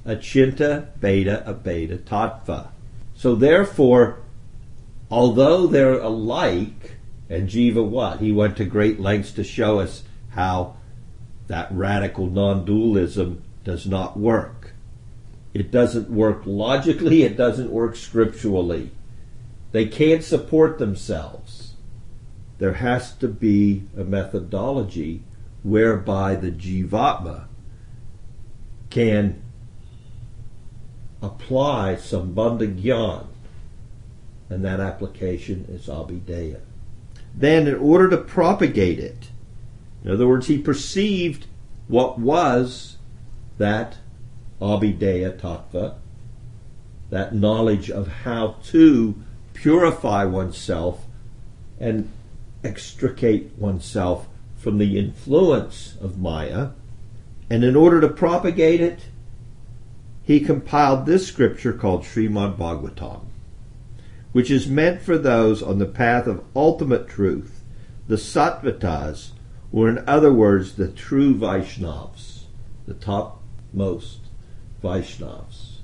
Achintya, 0.05 0.87
bheda, 0.99 1.45
a 1.47 1.53
beta, 1.53 1.97
tattva. 1.97 2.69
So 3.21 3.35
therefore, 3.35 4.17
although 5.11 5.67
they're 5.67 5.99
alike, 5.99 6.95
and 7.29 7.47
Jiva 7.47 7.87
what? 7.87 8.19
He 8.19 8.31
went 8.31 8.57
to 8.57 8.65
great 8.65 8.99
lengths 8.99 9.31
to 9.33 9.43
show 9.43 9.79
us 9.79 10.01
how 10.29 10.77
that 11.45 11.71
radical 11.71 12.25
non-dualism 12.25 13.43
does 13.63 13.85
not 13.85 14.17
work. 14.17 14.73
It 15.53 15.69
doesn't 15.69 16.09
work 16.09 16.47
logically, 16.47 17.21
it 17.21 17.37
doesn't 17.37 17.69
work 17.69 17.95
scripturally. 17.95 18.89
They 19.71 19.85
can't 19.85 20.23
support 20.23 20.79
themselves. 20.79 21.75
There 22.57 22.73
has 22.73 23.13
to 23.17 23.27
be 23.27 23.83
a 23.95 24.03
methodology 24.03 25.21
whereby 25.61 26.33
the 26.33 26.49
Jivatma 26.49 27.45
can 28.89 29.40
apply 31.21 31.95
Sambandha 31.95 32.81
Gyan, 32.81 33.27
and 34.49 34.65
that 34.65 34.79
application 34.79 35.65
is 35.69 35.87
Abhideya. 35.87 36.59
Then, 37.33 37.67
in 37.67 37.75
order 37.75 38.09
to 38.09 38.17
propagate 38.17 38.99
it, 38.99 39.29
in 40.03 40.11
other 40.11 40.27
words, 40.27 40.47
he 40.47 40.57
perceived 40.57 41.45
what 41.87 42.19
was 42.19 42.97
that 43.57 43.97
Abhideya 44.59 45.39
Tattva, 45.39 45.95
that 47.09 47.35
knowledge 47.35 47.89
of 47.89 48.07
how 48.07 48.55
to 48.63 49.15
purify 49.53 50.23
oneself 50.23 51.05
and 51.79 52.09
extricate 52.63 53.51
oneself 53.57 54.27
from 54.57 54.77
the 54.77 54.97
influence 54.97 55.97
of 56.01 56.19
Maya. 56.19 56.69
And 57.49 57.63
in 57.63 57.75
order 57.75 57.99
to 58.01 58.07
propagate 58.07 58.81
it, 58.81 59.01
he 60.23 60.39
compiled 60.39 61.05
this 61.05 61.27
scripture 61.27 61.73
called 61.73 62.03
Srimad 62.03 62.57
Bhagavatam, 62.57 63.25
which 64.31 64.51
is 64.51 64.67
meant 64.67 65.01
for 65.01 65.17
those 65.17 65.61
on 65.61 65.79
the 65.79 65.85
path 65.85 66.27
of 66.27 66.43
ultimate 66.55 67.07
truth, 67.07 67.63
the 68.07 68.15
Satvatas, 68.15 69.31
or 69.71 69.89
in 69.89 70.03
other 70.07 70.33
words, 70.33 70.75
the 70.75 70.87
true 70.87 71.33
Vaishnavas, 71.33 72.43
the 72.85 72.93
topmost 72.93 74.19
Vaishnavas. 74.83 75.77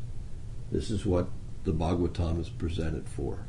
This 0.71 0.89
is 0.89 1.05
what 1.05 1.29
the 1.63 1.73
Bhagavatam 1.73 2.39
is 2.39 2.49
presented 2.49 3.07
for. 3.07 3.45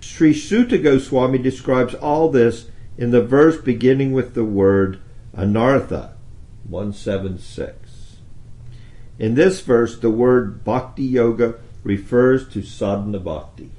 Sri 0.00 0.34
Suta 0.34 0.78
Goswami 0.78 1.38
describes 1.38 1.94
all 1.94 2.30
this 2.30 2.66
in 2.98 3.10
the 3.10 3.22
verse 3.22 3.56
beginning 3.60 4.12
with 4.12 4.34
the 4.34 4.44
word 4.44 5.00
anartha, 5.36 6.12
176. 6.68 7.81
In 9.18 9.34
this 9.34 9.60
verse, 9.60 9.98
the 9.98 10.10
word 10.10 10.64
bhakti 10.64 11.04
yoga 11.04 11.54
refers 11.84 12.48
to 12.48 12.62
sadhana 12.62 13.18
bhakti, 13.18 13.70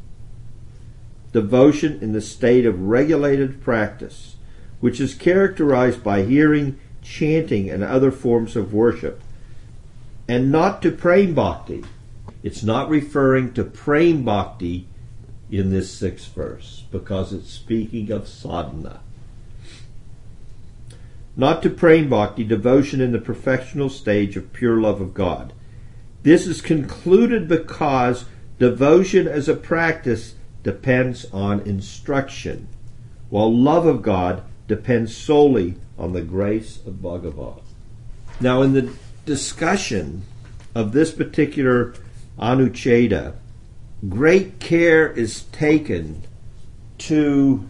devotion 1.31 1.99
in 2.01 2.13
the 2.13 2.21
state 2.21 2.65
of 2.65 2.79
regulated 2.79 3.61
practice, 3.61 4.35
which 4.79 4.99
is 4.99 5.15
characterized 5.15 6.03
by 6.03 6.23
hearing, 6.23 6.79
chanting, 7.01 7.69
and 7.69 7.83
other 7.83 8.11
forms 8.11 8.55
of 8.55 8.73
worship, 8.73 9.21
and 10.27 10.51
not 10.51 10.81
to 10.81 10.91
prem 10.91 11.33
bhakti. 11.33 11.83
It's 12.43 12.63
not 12.63 12.89
referring 12.89 13.53
to 13.53 13.63
prem 13.63 14.23
bhakti 14.23 14.87
in 15.49 15.69
this 15.69 15.91
sixth 15.91 16.33
verse 16.33 16.83
because 16.91 17.31
it's 17.31 17.49
speaking 17.49 18.11
of 18.11 18.27
sadhana 18.27 19.02
not 21.35 21.63
to 21.63 21.69
prem 21.69 22.09
bhakti, 22.09 22.43
devotion 22.43 23.01
in 23.01 23.11
the 23.11 23.19
perfectional 23.19 23.89
stage 23.89 24.37
of 24.37 24.53
pure 24.53 24.79
love 24.79 25.01
of 25.01 25.13
God. 25.13 25.53
This 26.21 26.47
is 26.47 26.61
concluded 26.61 27.47
because 27.47 28.25
devotion 28.59 29.27
as 29.27 29.49
a 29.49 29.55
practice 29.55 30.35
depends 30.61 31.25
on 31.33 31.59
instruction, 31.61 32.67
while 33.29 33.53
love 33.53 33.85
of 33.85 34.01
God 34.01 34.43
depends 34.67 35.15
solely 35.15 35.75
on 35.97 36.13
the 36.13 36.21
grace 36.21 36.77
of 36.85 36.95
Bhagavan. 36.95 37.61
Now, 38.39 38.61
in 38.61 38.73
the 38.73 38.93
discussion 39.25 40.23
of 40.73 40.91
this 40.91 41.11
particular 41.11 41.93
Anucheda, 42.39 43.35
great 44.07 44.59
care 44.59 45.11
is 45.11 45.43
taken 45.43 46.23
to 46.99 47.67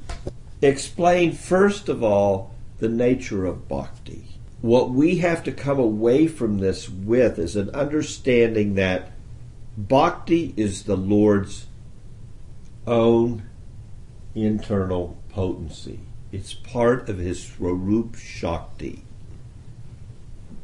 explain, 0.61 1.31
first 1.31 1.89
of 1.89 2.03
all, 2.03 2.52
the 2.79 2.89
nature 2.89 3.45
of 3.45 3.67
bhakti. 3.67 4.27
What 4.61 4.91
we 4.91 5.17
have 5.17 5.43
to 5.43 5.51
come 5.51 5.79
away 5.79 6.27
from 6.27 6.59
this 6.59 6.89
with 6.89 7.37
is 7.37 7.55
an 7.55 7.69
understanding 7.71 8.75
that 8.75 9.11
bhakti 9.77 10.53
is 10.55 10.83
the 10.83 10.95
Lord's 10.95 11.67
own 12.87 13.43
internal 14.35 15.17
potency. 15.29 15.99
It's 16.31 16.53
part 16.53 17.09
of 17.09 17.17
his 17.17 17.43
Swarup 17.43 18.15
Shakti. 18.15 19.03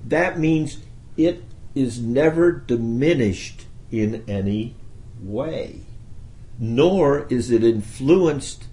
That 0.05 0.39
means 0.39 0.79
it 1.17 1.43
is 1.75 1.99
never 1.99 2.51
diminished 2.51 3.65
in 3.91 4.23
any 4.27 4.75
way, 5.21 5.81
nor 6.57 7.27
is 7.29 7.51
it 7.51 7.63
influenced 7.63 8.65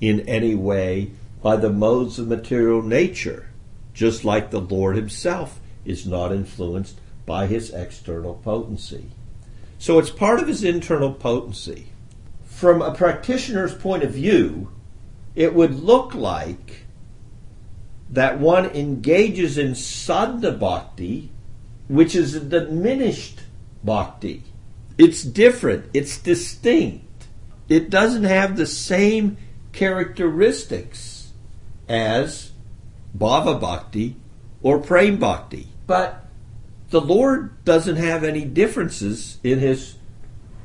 in 0.00 0.20
any 0.28 0.54
way 0.54 1.12
by 1.46 1.54
the 1.54 1.70
modes 1.70 2.18
of 2.18 2.26
material 2.26 2.82
nature, 2.82 3.46
just 3.94 4.24
like 4.24 4.50
the 4.50 4.60
Lord 4.60 4.96
Himself 4.96 5.60
is 5.84 6.04
not 6.04 6.32
influenced 6.32 6.98
by 7.24 7.46
His 7.46 7.70
external 7.70 8.34
potency. 8.34 9.12
So 9.78 10.00
it's 10.00 10.10
part 10.10 10.40
of 10.40 10.48
His 10.48 10.64
internal 10.64 11.12
potency. 11.12 11.86
From 12.46 12.82
a 12.82 12.92
practitioner's 12.92 13.72
point 13.72 14.02
of 14.02 14.10
view, 14.10 14.72
it 15.36 15.54
would 15.54 15.84
look 15.84 16.16
like 16.16 16.84
that 18.10 18.40
one 18.40 18.66
engages 18.66 19.56
in 19.56 19.76
sadhana 19.76 20.50
bhakti, 20.50 21.30
which 21.86 22.16
is 22.16 22.34
a 22.34 22.40
diminished 22.40 23.42
bhakti. 23.84 24.42
It's 24.98 25.22
different, 25.22 25.90
it's 25.94 26.18
distinct. 26.18 27.28
It 27.68 27.88
doesn't 27.88 28.24
have 28.24 28.56
the 28.56 28.66
same 28.66 29.36
characteristics 29.70 31.15
as 31.88 32.52
Bhava 33.16 33.60
Bhakti 33.60 34.16
or 34.62 34.78
Prem 34.78 35.18
Bhakti. 35.18 35.68
But 35.86 36.26
the 36.90 37.00
Lord 37.00 37.64
doesn't 37.64 37.96
have 37.96 38.24
any 38.24 38.44
differences 38.44 39.38
in 39.42 39.58
his 39.58 39.96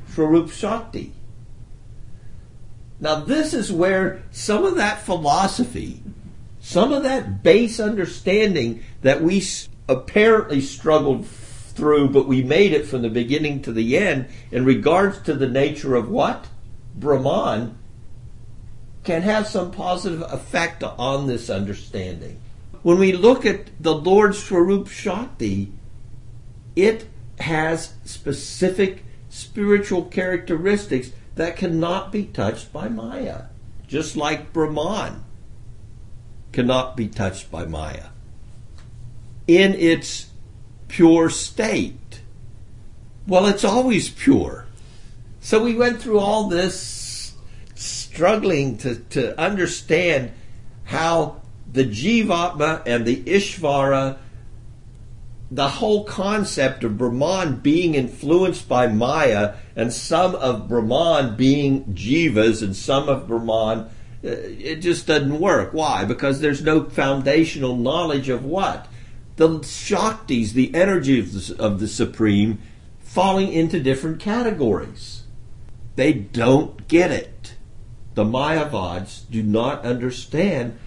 Swarup 0.08 0.50
Shakti. 0.50 1.12
Now, 3.00 3.16
this 3.16 3.52
is 3.52 3.72
where 3.72 4.22
some 4.30 4.64
of 4.64 4.76
that 4.76 5.02
philosophy, 5.02 6.02
some 6.60 6.92
of 6.92 7.02
that 7.02 7.42
base 7.42 7.80
understanding 7.80 8.84
that 9.00 9.22
we 9.22 9.42
apparently 9.88 10.60
struggled 10.60 11.26
through, 11.26 12.10
but 12.10 12.28
we 12.28 12.42
made 12.44 12.72
it 12.72 12.86
from 12.86 13.02
the 13.02 13.10
beginning 13.10 13.62
to 13.62 13.72
the 13.72 13.96
end 13.96 14.28
in 14.52 14.64
regards 14.64 15.20
to 15.22 15.34
the 15.34 15.48
nature 15.48 15.96
of 15.96 16.08
what? 16.08 16.46
Brahman 16.94 17.76
can 19.04 19.22
have 19.22 19.46
some 19.46 19.70
positive 19.70 20.22
effect 20.22 20.82
on 20.82 21.26
this 21.26 21.50
understanding. 21.50 22.38
When 22.82 22.98
we 22.98 23.12
look 23.12 23.44
at 23.44 23.70
the 23.80 23.94
Lord's 23.94 24.42
Swarup 24.42 24.88
Shakti, 24.88 25.72
it 26.76 27.06
has 27.38 27.94
specific 28.04 29.04
spiritual 29.28 30.04
characteristics 30.04 31.10
that 31.34 31.56
cannot 31.56 32.12
be 32.12 32.24
touched 32.24 32.72
by 32.72 32.88
Maya, 32.88 33.44
just 33.86 34.16
like 34.16 34.52
Brahman 34.52 35.24
cannot 36.52 36.96
be 36.96 37.08
touched 37.08 37.50
by 37.50 37.64
Maya. 37.64 38.08
In 39.48 39.74
its 39.74 40.26
pure 40.88 41.30
state, 41.30 42.20
well, 43.26 43.46
it's 43.46 43.64
always 43.64 44.10
pure. 44.10 44.66
So 45.40 45.62
we 45.64 45.74
went 45.74 46.00
through 46.00 46.20
all 46.20 46.48
this 46.48 46.78
struggling 48.12 48.76
to, 48.78 48.96
to 48.96 49.38
understand 49.40 50.32
how 50.84 51.40
the 51.72 51.84
Jivatma 51.84 52.82
and 52.84 53.06
the 53.06 53.22
Ishvara, 53.24 54.18
the 55.50 55.68
whole 55.68 56.04
concept 56.04 56.84
of 56.84 56.98
Brahman 56.98 57.60
being 57.60 57.94
influenced 57.94 58.68
by 58.68 58.86
Maya 58.86 59.54
and 59.74 59.92
some 59.92 60.34
of 60.34 60.68
Brahman 60.68 61.36
being 61.36 61.84
Jivas 61.94 62.62
and 62.62 62.76
some 62.76 63.08
of 63.08 63.26
Brahman, 63.26 63.78
uh, 63.80 63.88
it 64.22 64.76
just 64.76 65.06
doesn't 65.06 65.40
work. 65.40 65.72
Why? 65.72 66.04
Because 66.04 66.40
there's 66.40 66.62
no 66.62 66.84
foundational 66.84 67.76
knowledge 67.76 68.28
of 68.28 68.44
what? 68.44 68.88
The 69.36 69.48
Shaktis, 69.60 70.52
the 70.52 70.70
the, 70.74 71.56
of 71.58 71.80
the 71.80 71.88
Supreme, 71.88 72.58
falling 73.00 73.52
into 73.52 73.80
different 73.80 74.20
categories. 74.20 75.22
They 75.96 76.12
don't 76.12 76.86
get 76.88 77.10
it. 77.10 77.51
The 78.14 78.24
Mayavads 78.24 79.22
do 79.30 79.42
not 79.42 79.84
understand. 79.84 80.78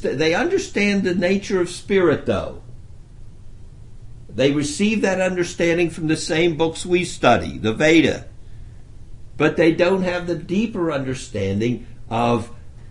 They 0.00 0.34
understand 0.34 1.02
the 1.02 1.14
nature 1.14 1.60
of 1.60 1.68
spirit, 1.68 2.26
though. 2.26 2.62
They 4.28 4.52
receive 4.52 5.02
that 5.02 5.20
understanding 5.20 5.90
from 5.90 6.06
the 6.06 6.16
same 6.16 6.56
books 6.56 6.86
we 6.86 7.04
study, 7.04 7.58
the 7.58 7.72
Veda. 7.72 8.26
But 9.36 9.56
they 9.56 9.72
don't 9.72 10.02
have 10.02 10.26
the 10.26 10.36
deeper 10.36 10.92
understanding 10.92 11.86
of 12.08 12.50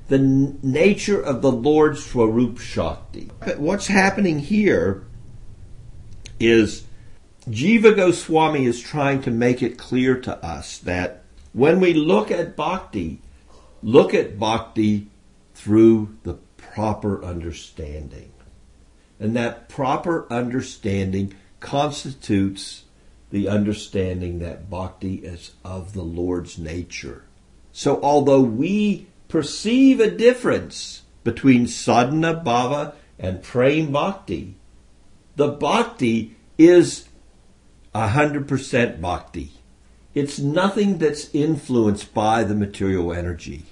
the 0.09 0.17
nature 0.17 1.21
of 1.21 1.41
the 1.41 1.51
Lord's 1.51 2.03
Swarup 2.03 2.59
Shakti. 2.59 3.29
But 3.39 3.59
what's 3.59 3.87
happening 3.87 4.39
here 4.39 5.05
is 6.39 6.85
Jiva 7.47 7.95
Goswami 7.95 8.65
is 8.65 8.81
trying 8.81 9.21
to 9.21 9.31
make 9.31 9.61
it 9.61 9.77
clear 9.77 10.19
to 10.21 10.43
us 10.43 10.79
that 10.79 11.23
when 11.53 11.79
we 11.79 11.93
look 11.93 12.31
at 12.31 12.55
bhakti, 12.55 13.21
look 13.81 14.13
at 14.13 14.39
bhakti 14.39 15.07
through 15.53 16.17
the 16.23 16.35
proper 16.57 17.23
understanding. 17.23 18.31
And 19.19 19.35
that 19.35 19.67
proper 19.67 20.25
understanding 20.31 21.33
constitutes 21.59 22.83
the 23.31 23.47
understanding 23.47 24.39
that 24.39 24.69
bhakti 24.69 25.15
is 25.15 25.51
of 25.63 25.93
the 25.93 26.03
Lord's 26.03 26.57
nature. 26.57 27.23
So 27.71 28.01
although 28.01 28.41
we 28.41 29.07
perceive 29.27 29.99
a 29.99 30.09
difference 30.09 31.03
between 31.23 31.67
sadhana 31.67 32.41
bhava 32.43 32.93
and 33.19 33.43
prem 33.43 33.91
bhakti, 33.91 34.55
the 35.35 35.49
bhakti 35.49 36.35
is 36.57 37.07
100% 37.93 39.01
bhakti. 39.01 39.51
It's 40.13 40.39
nothing 40.39 40.97
that's 40.97 41.33
influenced 41.33 42.13
by 42.13 42.43
the 42.43 42.55
material 42.55 43.13
energy. 43.13 43.63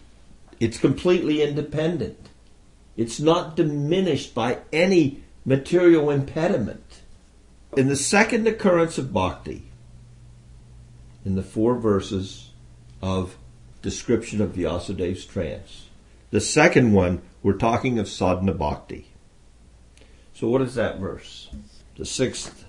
It's 0.60 0.78
completely 0.78 1.42
independent. 1.42 2.30
It's 2.96 3.20
not 3.20 3.56
diminished 3.56 4.34
by 4.34 4.60
any 4.72 5.24
material 5.46 6.10
impediment. 6.10 7.02
In 7.76 7.88
the 7.88 7.96
second 7.96 8.48
occurrence 8.48 8.98
of 8.98 9.14
bhakti, 9.14 9.64
in 11.26 11.36
the 11.36 11.44
four 11.44 11.76
verses 11.76 12.52
of 13.02 13.38
description 13.82 14.42
of 14.42 14.54
Vyasadev's 14.54 15.26
trance, 15.26 15.88
the 16.32 16.42
second 16.42 16.94
one, 16.94 17.22
we're 17.44 17.54
talking 17.54 18.00
of 18.00 18.08
sadhana 18.08 18.54
bhakti. 18.54 19.08
So 20.34 20.48
what 20.48 20.62
is 20.62 20.76
that 20.76 21.00
verse? 21.00 21.50
The 21.98 22.06
sixth. 22.06 22.66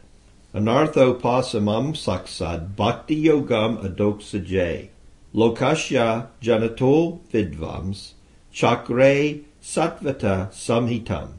Anartho 0.54 1.20
pasamam 1.20 1.92
saksad 1.92 2.74
bhakti 2.74 3.24
yogam 3.24 3.84
adoksajay. 3.84 4.88
lokasya 5.34 6.28
janato 6.40 7.20
vidvams 7.30 8.12
chakre 8.50 9.44
satvata 9.62 10.48
samhitam. 10.50 11.32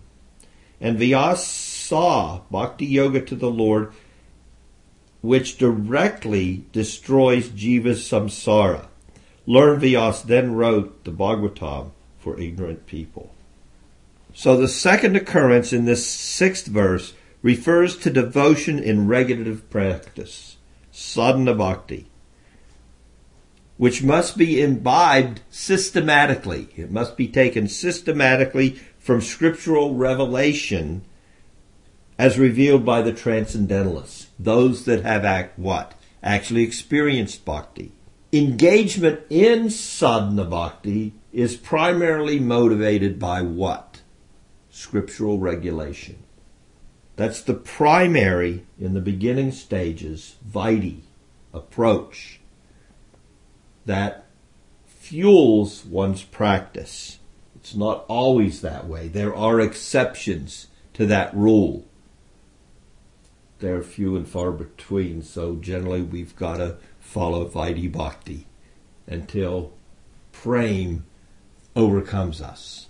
And 0.79 0.99
Vyas 0.99 1.37
saw 1.37 2.41
bhakti 2.51 2.85
yoga 2.85 3.21
to 3.21 3.35
the 3.35 3.49
Lord, 3.49 3.93
which 5.21 5.57
directly 5.57 6.65
destroys 6.71 7.49
jiva's 7.49 8.03
samsara. 8.03 8.85
Learn 9.47 9.81
Vyas 9.81 10.21
then 10.23 10.53
wrote 10.53 11.03
the 11.03 11.11
Bhagavatam 11.11 11.89
for 12.19 12.39
ignorant 12.39 12.85
people. 12.85 13.33
So 14.35 14.55
the 14.55 14.67
second 14.67 15.15
occurrence 15.15 15.73
in 15.73 15.85
this 15.85 16.07
sixth 16.07 16.67
verse 16.67 17.13
refers 17.41 17.97
to 17.97 18.09
devotion 18.09 18.79
in 18.79 19.07
regulative 19.07 19.69
practice, 19.69 20.57
sadhana 20.91 21.53
bhakti, 21.53 22.07
which 23.77 24.03
must 24.03 24.37
be 24.37 24.61
imbibed 24.61 25.41
systematically. 25.49 26.67
It 26.75 26.91
must 26.91 27.15
be 27.15 27.27
taken 27.27 27.67
systematically 27.69 28.71
from 28.97 29.21
scriptural 29.21 29.95
revelation 29.95 31.03
as 32.17 32.37
revealed 32.37 32.85
by 32.85 33.01
the 33.01 33.13
transcendentalists, 33.13 34.27
those 34.37 34.83
that 34.83 35.03
have 35.03 35.23
act 35.23 35.57
what? 35.57 35.93
Actually 36.21 36.63
experienced 36.63 37.45
bhakti. 37.45 37.93
Engagement 38.33 39.21
in 39.29 39.69
sadhana 39.69 40.43
bhakti 40.43 41.13
is 41.31 41.55
primarily 41.55 42.37
motivated 42.37 43.17
by 43.17 43.41
what? 43.41 44.01
Scriptural 44.69 45.39
regulation. 45.39 46.17
That's 47.19 47.41
the 47.41 47.53
primary, 47.53 48.65
in 48.79 48.93
the 48.93 49.01
beginning 49.01 49.51
stages, 49.51 50.37
Vaidhi 50.49 51.01
approach 51.53 52.39
that 53.85 54.23
fuels 54.85 55.83
one's 55.83 56.23
practice. 56.23 57.19
It's 57.57 57.75
not 57.75 58.05
always 58.07 58.61
that 58.61 58.87
way. 58.87 59.09
There 59.09 59.35
are 59.35 59.59
exceptions 59.59 60.67
to 60.93 61.05
that 61.07 61.35
rule. 61.35 61.85
They're 63.59 63.83
few 63.83 64.15
and 64.15 64.25
far 64.25 64.53
between, 64.53 65.21
so 65.21 65.55
generally 65.57 66.01
we've 66.01 66.37
got 66.37 66.59
to 66.59 66.77
follow 67.01 67.49
Vaidhi 67.49 67.91
Bhakti 67.91 68.47
until 69.07 69.73
Prem 70.31 71.05
overcomes 71.75 72.41
us. 72.41 72.87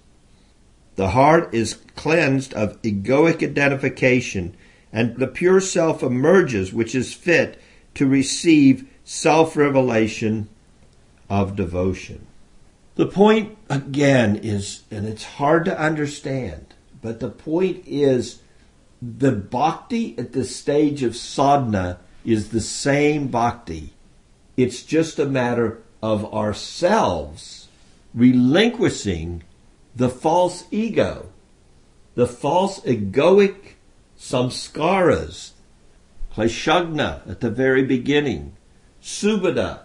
The 0.99 1.11
heart 1.11 1.53
is 1.53 1.79
cleansed 1.95 2.53
of 2.55 2.81
egoic 2.81 3.41
identification, 3.41 4.53
and 4.91 5.15
the 5.15 5.27
pure 5.27 5.61
self 5.61 6.03
emerges, 6.03 6.73
which 6.73 6.93
is 6.93 7.13
fit 7.13 7.57
to 7.95 8.05
receive 8.05 8.85
self 9.05 9.55
revelation 9.55 10.49
of 11.29 11.55
devotion. 11.55 12.27
The 12.95 13.05
point, 13.05 13.57
again, 13.69 14.41
is, 14.43 14.83
and 14.91 15.07
it's 15.07 15.23
hard 15.23 15.63
to 15.63 15.79
understand, 15.79 16.73
but 17.01 17.21
the 17.21 17.29
point 17.29 17.85
is 17.87 18.41
the 19.01 19.31
bhakti 19.31 20.15
at 20.17 20.33
the 20.33 20.43
stage 20.43 21.01
of 21.01 21.15
sadhana 21.15 22.01
is 22.25 22.49
the 22.49 22.59
same 22.59 23.29
bhakti. 23.29 23.93
It's 24.57 24.83
just 24.83 25.17
a 25.17 25.25
matter 25.25 25.81
of 26.03 26.25
ourselves 26.33 27.69
relinquishing 28.13 29.43
the 29.99 30.09
false 30.09 30.63
ego, 30.71 31.29
the 32.15 32.25
false 32.25 32.79
egoic 32.81 33.75
samskaras, 34.17 35.51
kleshaghni 36.33 37.29
at 37.29 37.41
the 37.41 37.51
very 37.51 37.83
beginning, 37.83 38.53
subhada 39.03 39.81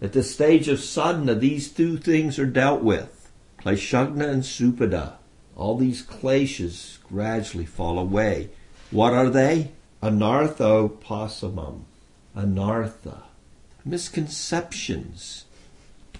at 0.00 0.12
the 0.12 0.22
stage 0.22 0.68
of 0.68 0.80
sadhana, 0.80 1.34
these 1.34 1.70
two 1.70 1.98
things 1.98 2.38
are 2.38 2.46
dealt 2.46 2.82
with. 2.82 3.30
Kleshaghni 3.60 4.26
and 4.26 4.42
subhada. 4.44 5.14
All 5.56 5.76
these 5.76 6.02
kleshas 6.02 7.02
gradually 7.02 7.66
fall 7.66 7.98
away. 7.98 8.48
What 8.90 9.12
are 9.12 9.28
they? 9.28 9.72
Anartho 10.02 10.88
pasamam. 10.88 11.82
Anartha. 12.36 13.22
Misconceptions. 13.84 15.44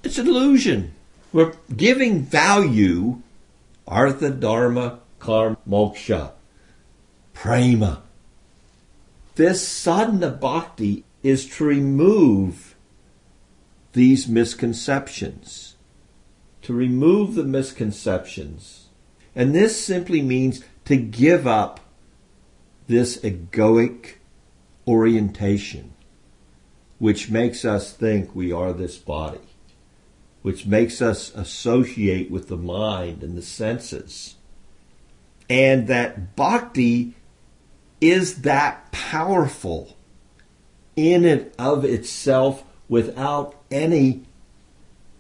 It's 0.03 0.19
illusion. 0.19 0.95
We're 1.39 1.53
giving 1.77 2.23
value, 2.23 3.23
artha, 3.87 4.29
dharma, 4.29 4.99
karma, 5.21 5.57
moksha, 5.69 6.33
prema. 7.33 8.03
This 9.37 9.63
sadhana 9.69 10.31
bhakti 10.31 11.05
is 11.23 11.47
to 11.51 11.65
remove 11.65 12.75
these 13.93 14.27
misconceptions. 14.27 15.77
To 16.63 16.73
remove 16.73 17.37
the 17.37 17.45
misconceptions. 17.45 18.89
And 19.37 19.55
this 19.55 19.81
simply 19.81 20.23
means 20.23 20.65
to 20.87 20.97
give 20.97 21.47
up 21.47 21.79
this 22.89 23.17
egoic 23.19 24.15
orientation, 24.89 25.93
which 26.99 27.31
makes 27.31 27.65
us 27.65 27.93
think 27.93 28.35
we 28.35 28.51
are 28.51 28.73
this 28.73 28.99
body 28.99 29.48
which 30.43 30.67
makes 30.67 31.03
us 31.03 31.35
associate 31.35 32.31
with 32.31 32.49
the 32.49 32.57
mind 32.57 33.23
and 33.23 33.37
the 33.37 33.43
senses. 33.43 34.37
And 35.51 35.89
that 35.89 36.37
bhakti 36.37 37.15
is 38.01 38.43
that 38.43 38.93
powerful 38.93 39.97
in 40.95 41.25
and 41.25 41.51
of 41.59 41.85
itself 41.85 42.65
without 42.89 43.55
any 43.71 44.25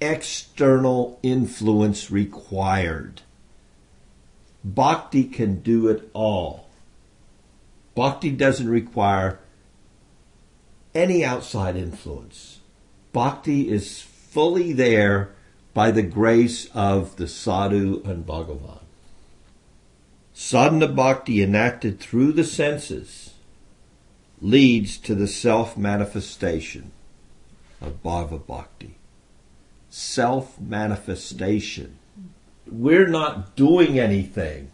external 0.00 1.18
influence 1.22 2.10
required. 2.10 3.22
Bhakti 4.64 5.24
can 5.24 5.60
do 5.60 5.88
it 5.88 6.10
all. 6.12 6.68
Bhakti 7.94 8.30
doesn't 8.30 8.68
require 8.68 9.40
any 10.94 11.24
outside 11.24 11.76
influence. 11.76 12.60
Bhakti 13.12 13.70
is 13.70 14.02
fully 14.38 14.72
there 14.72 15.34
by 15.74 15.90
the 15.90 16.00
grace 16.00 16.68
of 16.72 17.16
the 17.16 17.26
sadhu 17.26 18.00
and 18.04 18.24
Bhagavan. 18.24 18.84
Sadhana 20.32 20.86
bhakti 20.86 21.42
enacted 21.42 21.98
through 21.98 22.30
the 22.30 22.44
senses 22.44 23.34
leads 24.40 24.96
to 24.98 25.16
the 25.16 25.26
self 25.26 25.76
manifestation 25.76 26.92
of 27.80 28.00
bhava 28.04 28.38
bhakti. 28.38 28.94
Self 29.90 30.60
manifestation. 30.60 31.98
We're 32.70 33.08
not 33.08 33.56
doing 33.56 33.98
anything. 33.98 34.70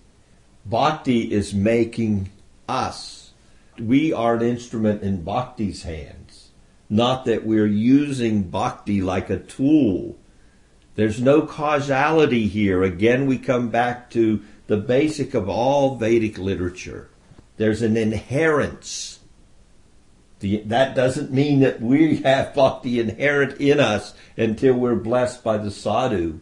Bhakti 0.67 1.33
is 1.33 1.55
making 1.55 2.29
us. 2.69 3.33
We 3.79 4.13
are 4.13 4.35
an 4.35 4.43
instrument 4.43 5.03
in 5.03 5.25
bhakti's 5.25 5.85
hands. 5.85 6.44
Not 6.95 7.25
that 7.25 7.45
we're 7.45 7.67
using 7.67 8.45
bhakti 8.45 9.03
like 9.03 9.29
a 9.29 9.41
tool. 9.41 10.17
There's 10.95 11.21
no 11.21 11.43
causality 11.43 12.47
here. 12.47 12.85
Again, 12.85 13.27
we 13.27 13.37
come 13.37 13.69
back 13.69 14.11
to 14.11 14.45
the 14.69 14.77
basic 14.77 15.35
of 15.35 15.49
all 15.49 15.97
Vedic 15.97 16.39
literature. 16.39 17.11
There's 17.57 17.83
an 17.83 17.97
inherence. 17.97 19.19
The, 20.39 20.59
that 20.67 20.95
doesn't 20.95 21.33
mean 21.33 21.59
that 21.61 21.81
we 21.81 22.19
have 22.19 22.55
bhakti 22.55 23.01
inherent 23.01 23.61
in 23.61 23.81
us 23.81 24.15
until 24.37 24.75
we're 24.75 24.95
blessed 24.95 25.43
by 25.43 25.59
the 25.59 25.73
sadhu. 25.73 26.39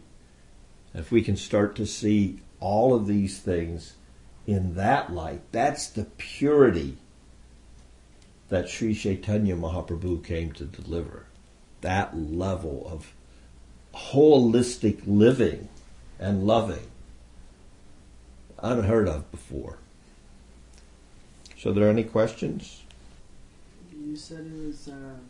If 0.93 1.11
we 1.11 1.23
can 1.23 1.39
start 1.39 1.77
to 1.77 1.87
see 1.87 2.41
all 2.61 2.95
of 2.95 3.07
these 3.07 3.41
things 3.41 3.95
in 4.47 4.75
that 4.75 5.15
light, 5.15 5.41
that's 5.51 5.87
the 5.87 6.05
purity 6.19 6.99
that 8.53 8.69
Sri 8.69 8.95
Chaitanya 8.95 9.57
Mahaprabhu 9.57 10.23
came 10.23 10.53
to 10.53 10.67
deliver. 10.67 11.25
That 11.81 12.15
level 12.15 12.87
of 12.87 13.15
holistic 13.95 15.01
living 15.07 15.71
and 16.19 16.47
loving 16.47 16.91
unheard 18.59 19.09
of 19.09 19.31
before. 19.31 19.79
So, 21.57 21.71
are 21.71 21.73
there 21.73 21.89
any 21.89 22.05
questions? 22.05 22.83
You 23.91 24.17
said 24.17 24.41
it 24.41 24.67
was 24.67 24.87
um, 24.89 25.23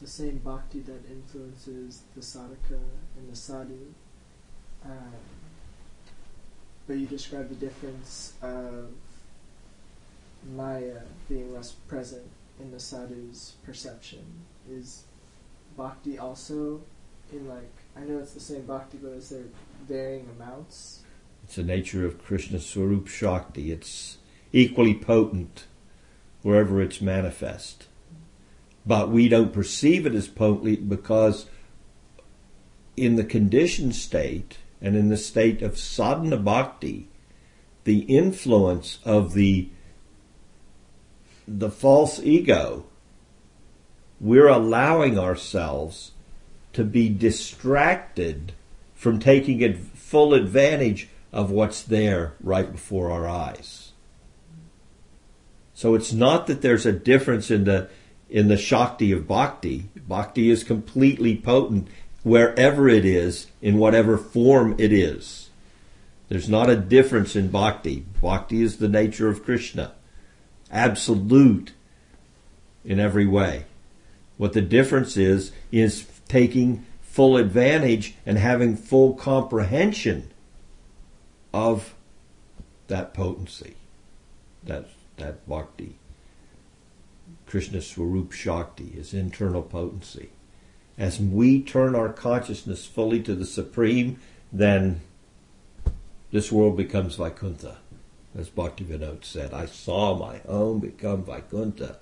the 0.00 0.08
same 0.08 0.38
bhakti 0.38 0.80
that 0.80 1.08
influences 1.08 2.02
the 2.16 2.20
sadhaka 2.20 2.80
and 3.16 3.30
the 3.30 3.36
sadhu. 3.36 3.94
Um, 4.84 5.12
but 6.88 6.96
you 6.96 7.06
described 7.06 7.50
the 7.50 7.64
difference 7.64 8.32
of 8.42 8.88
Maya 10.44 11.00
being 11.28 11.52
less 11.52 11.72
present 11.72 12.26
in 12.58 12.70
the 12.70 12.80
sadhu's 12.80 13.54
perception. 13.64 14.24
Is 14.70 15.04
bhakti 15.76 16.18
also 16.18 16.80
in 17.32 17.48
like 17.48 17.72
I 17.96 18.00
know 18.00 18.18
it's 18.18 18.32
the 18.32 18.40
same 18.40 18.62
bhakti, 18.62 18.98
but 18.98 19.12
is 19.12 19.30
there 19.30 19.44
varying 19.86 20.28
amounts? 20.36 21.00
It's 21.44 21.56
the 21.56 21.62
nature 21.62 22.06
of 22.06 22.22
Krishna 22.22 22.60
Swarup 22.60 23.08
Shakti. 23.08 23.72
It's 23.72 24.18
equally 24.52 24.94
potent 24.94 25.66
wherever 26.42 26.80
it's 26.80 27.00
manifest. 27.00 27.86
But 28.86 29.10
we 29.10 29.28
don't 29.28 29.52
perceive 29.52 30.06
it 30.06 30.14
as 30.14 30.28
potently 30.28 30.76
because 30.76 31.46
in 32.96 33.16
the 33.16 33.24
conditioned 33.24 33.94
state 33.94 34.58
and 34.80 34.96
in 34.96 35.08
the 35.08 35.16
state 35.16 35.62
of 35.62 35.78
sadhana 35.78 36.36
bhakti, 36.36 37.08
the 37.84 38.00
influence 38.00 38.98
of 39.04 39.34
the 39.34 39.68
the 41.58 41.70
false 41.70 42.20
ego, 42.20 42.84
we're 44.20 44.48
allowing 44.48 45.18
ourselves 45.18 46.12
to 46.72 46.84
be 46.84 47.08
distracted 47.08 48.52
from 48.94 49.18
taking 49.18 49.74
full 49.74 50.32
advantage 50.32 51.08
of 51.32 51.50
what's 51.50 51.82
there 51.82 52.34
right 52.40 52.70
before 52.70 53.10
our 53.10 53.28
eyes. 53.28 53.92
So 55.74 55.94
it's 55.94 56.12
not 56.12 56.46
that 56.46 56.62
there's 56.62 56.86
a 56.86 56.92
difference 56.92 57.50
in 57.50 57.64
the 57.64 57.88
in 58.28 58.46
the 58.46 58.56
shakti 58.56 59.10
of 59.10 59.26
bhakti. 59.26 59.88
Bhakti 60.06 60.50
is 60.50 60.62
completely 60.62 61.36
potent 61.36 61.88
wherever 62.22 62.88
it 62.88 63.04
is, 63.04 63.48
in 63.60 63.78
whatever 63.78 64.16
form 64.16 64.76
it 64.78 64.92
is. 64.92 65.50
There's 66.28 66.48
not 66.48 66.70
a 66.70 66.76
difference 66.76 67.34
in 67.34 67.48
bhakti. 67.48 68.04
Bhakti 68.20 68.62
is 68.62 68.76
the 68.76 68.88
nature 68.88 69.28
of 69.28 69.42
Krishna. 69.42 69.94
Absolute 70.70 71.72
in 72.84 73.00
every 73.00 73.26
way. 73.26 73.64
What 74.36 74.52
the 74.52 74.62
difference 74.62 75.16
is, 75.16 75.52
is 75.70 76.06
taking 76.28 76.86
full 77.02 77.36
advantage 77.36 78.14
and 78.24 78.38
having 78.38 78.76
full 78.76 79.14
comprehension 79.14 80.30
of 81.52 81.94
that 82.86 83.12
potency, 83.12 83.74
that, 84.62 84.86
that 85.16 85.46
bhakti. 85.48 85.96
Krishna 87.46 87.80
Swarup 87.80 88.30
Shakti, 88.30 88.90
his 88.90 89.12
internal 89.12 89.62
potency. 89.62 90.30
As 90.96 91.18
we 91.18 91.60
turn 91.60 91.96
our 91.96 92.08
consciousness 92.12 92.86
fully 92.86 93.20
to 93.22 93.34
the 93.34 93.44
Supreme, 93.44 94.20
then 94.52 95.00
this 96.30 96.52
world 96.52 96.76
becomes 96.76 97.16
Vaikuntha. 97.16 97.78
As 98.38 98.48
Bhaktivinoda 98.48 99.24
said, 99.24 99.52
I 99.52 99.66
saw 99.66 100.16
my 100.16 100.38
home 100.38 100.78
become 100.78 101.24
Vaikuntha. 101.24 101.98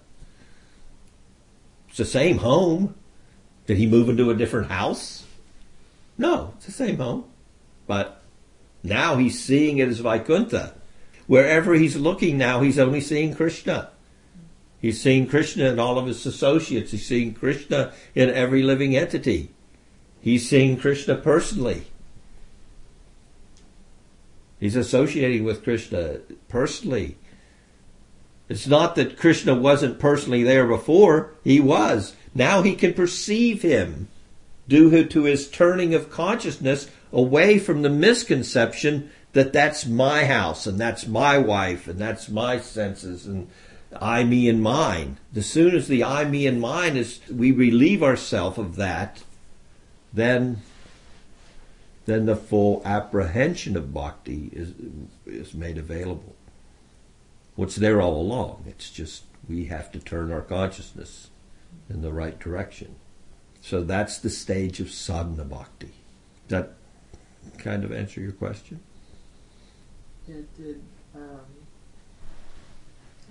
It's 1.88 1.98
the 1.98 2.04
same 2.04 2.38
home. 2.38 2.94
Did 3.66 3.78
he 3.78 3.86
move 3.86 4.08
into 4.08 4.30
a 4.30 4.34
different 4.34 4.70
house? 4.70 5.24
No, 6.18 6.52
it's 6.56 6.66
the 6.66 6.72
same 6.72 6.98
home. 6.98 7.24
But 7.86 8.22
now 8.82 9.16
he's 9.16 9.42
seeing 9.42 9.78
it 9.78 9.88
as 9.88 10.00
Vaikuntha. 10.00 10.74
Wherever 11.26 11.74
he's 11.74 11.96
looking 11.96 12.38
now, 12.38 12.60
he's 12.60 12.78
only 12.78 13.00
seeing 13.00 13.34
Krishna. 13.34 13.90
He's 14.80 15.00
seeing 15.00 15.26
Krishna 15.26 15.64
in 15.64 15.78
all 15.78 15.98
of 15.98 16.06
his 16.06 16.24
associates. 16.24 16.92
He's 16.92 17.06
seeing 17.06 17.34
Krishna 17.34 17.92
in 18.14 18.30
every 18.30 18.62
living 18.62 18.96
entity. 18.96 19.50
He's 20.20 20.48
seeing 20.48 20.76
Krishna 20.76 21.16
personally. 21.16 21.86
He's 24.61 24.76
associating 24.76 25.44
with 25.44 25.62
Krishna 25.62 26.18
personally. 26.48 27.16
It's 28.48 28.66
not 28.66 28.94
that 28.96 29.18
Krishna 29.18 29.54
wasn't 29.54 29.98
personally 29.98 30.42
there 30.42 30.66
before. 30.66 31.34
He 31.44 31.61
was. 31.61 32.14
Now 32.34 32.62
he 32.62 32.74
can 32.74 32.94
perceive 32.94 33.62
him 33.62 34.09
due 34.66 35.04
to 35.04 35.24
his 35.24 35.50
turning 35.50 35.94
of 35.94 36.11
consciousness 36.11 36.90
away 37.12 37.59
from 37.59 37.82
the 37.82 37.90
misconception 37.90 39.11
that 39.32 39.52
that's 39.52 39.86
my 39.86 40.24
house 40.24 40.66
and 40.66 40.78
that's 40.78 41.06
my 41.06 41.38
wife 41.38 41.86
and 41.86 41.98
that's 41.98 42.28
my 42.28 42.59
senses 42.59 43.26
and 43.26 43.48
I, 43.96 44.24
me, 44.24 44.48
and 44.48 44.62
mine. 44.62 45.18
As 45.34 45.46
soon 45.46 45.74
as 45.74 45.88
the 45.88 46.04
I, 46.04 46.24
me, 46.24 46.46
and 46.46 46.61
mine 46.61 46.96
is, 46.96 47.20
we 47.30 47.52
relieve 47.52 48.02
ourselves 48.02 48.59
of 48.59 48.76
that, 48.76 49.22
then, 50.12 50.62
then 52.09 52.24
the 52.24 52.36
full 52.36 52.80
apprehension 52.86 53.76
of 53.76 53.92
bhakti 53.92 54.48
is, 54.52 54.72
is 55.26 55.52
made 55.52 55.76
available. 55.76 56.34
What's 57.54 57.76
there 57.76 58.00
all 58.00 58.18
along? 58.18 58.64
It's 58.66 58.90
just 58.90 59.24
we 59.46 59.66
have 59.66 59.92
to 59.92 59.98
turn 59.98 60.32
our 60.32 60.40
consciousness 60.40 61.28
in 61.90 62.00
the 62.00 62.12
right 62.12 62.38
direction. 62.38 62.96
So 63.61 63.82
that's 63.82 64.18
the 64.18 64.30
stage 64.30 64.80
of 64.80 64.90
sadhana 64.90 65.44
bhakti. 65.44 65.90
Does 66.48 66.62
that 66.62 67.59
kind 67.59 67.84
of 67.84 67.92
answer 67.92 68.22
your 68.22 68.32
question? 68.32 68.80
It 70.26 70.56
did. 70.56 70.80
Um, 71.14 71.40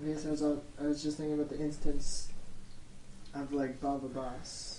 I 0.04 0.08
guess 0.10 0.26
I 0.26 0.30
was, 0.30 0.44
I 0.44 0.84
was 0.84 1.02
just 1.02 1.18
thinking 1.18 1.34
about 1.34 1.50
the 1.50 1.60
instance 1.60 2.28
of 3.34 3.52
like 3.54 3.82
Baba 3.82 4.08
Bas, 4.08 4.77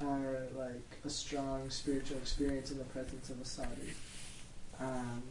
or 0.00 0.42
like 0.56 0.98
a 1.04 1.10
strong 1.10 1.70
spiritual 1.70 2.18
experience 2.18 2.70
in 2.70 2.78
the 2.78 2.84
presence 2.84 3.30
of 3.30 3.40
a 3.40 3.44
sadhu. 3.44 3.90
Um, 4.80 5.22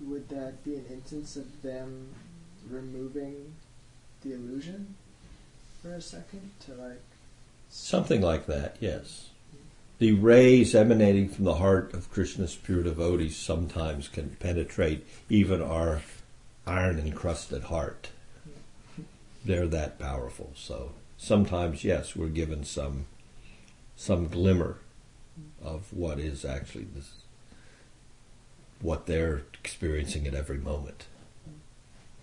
would 0.00 0.28
that 0.28 0.64
be 0.64 0.76
an 0.76 0.86
instance 0.90 1.36
of 1.36 1.62
them 1.62 2.08
removing 2.68 3.54
the 4.22 4.34
illusion 4.34 4.94
for 5.80 5.94
a 5.94 6.00
second 6.00 6.50
to 6.66 6.74
like 6.74 7.02
something 7.68 8.20
like 8.20 8.46
that? 8.46 8.76
Yes. 8.80 9.30
The 9.98 10.12
rays 10.12 10.74
emanating 10.74 11.28
from 11.28 11.44
the 11.44 11.54
heart 11.54 11.94
of 11.94 12.10
Krishna's 12.10 12.56
pure 12.56 12.82
devotees 12.82 13.36
sometimes 13.36 14.08
can 14.08 14.36
penetrate 14.40 15.06
even 15.28 15.62
our 15.62 16.02
iron 16.66 16.98
encrusted 16.98 17.64
heart. 17.64 18.08
They're 19.44 19.68
that 19.68 19.98
powerful. 19.98 20.52
So 20.56 20.92
sometimes 21.18 21.84
yes, 21.84 22.16
we're 22.16 22.28
given 22.28 22.64
some 22.64 23.06
some 23.96 24.28
glimmer 24.28 24.78
of 25.62 25.92
what 25.92 26.18
is 26.18 26.44
actually 26.44 26.84
this 26.94 27.12
what 28.80 29.06
they're 29.06 29.42
experiencing 29.54 30.26
at 30.26 30.34
every 30.34 30.58
moment. 30.58 31.06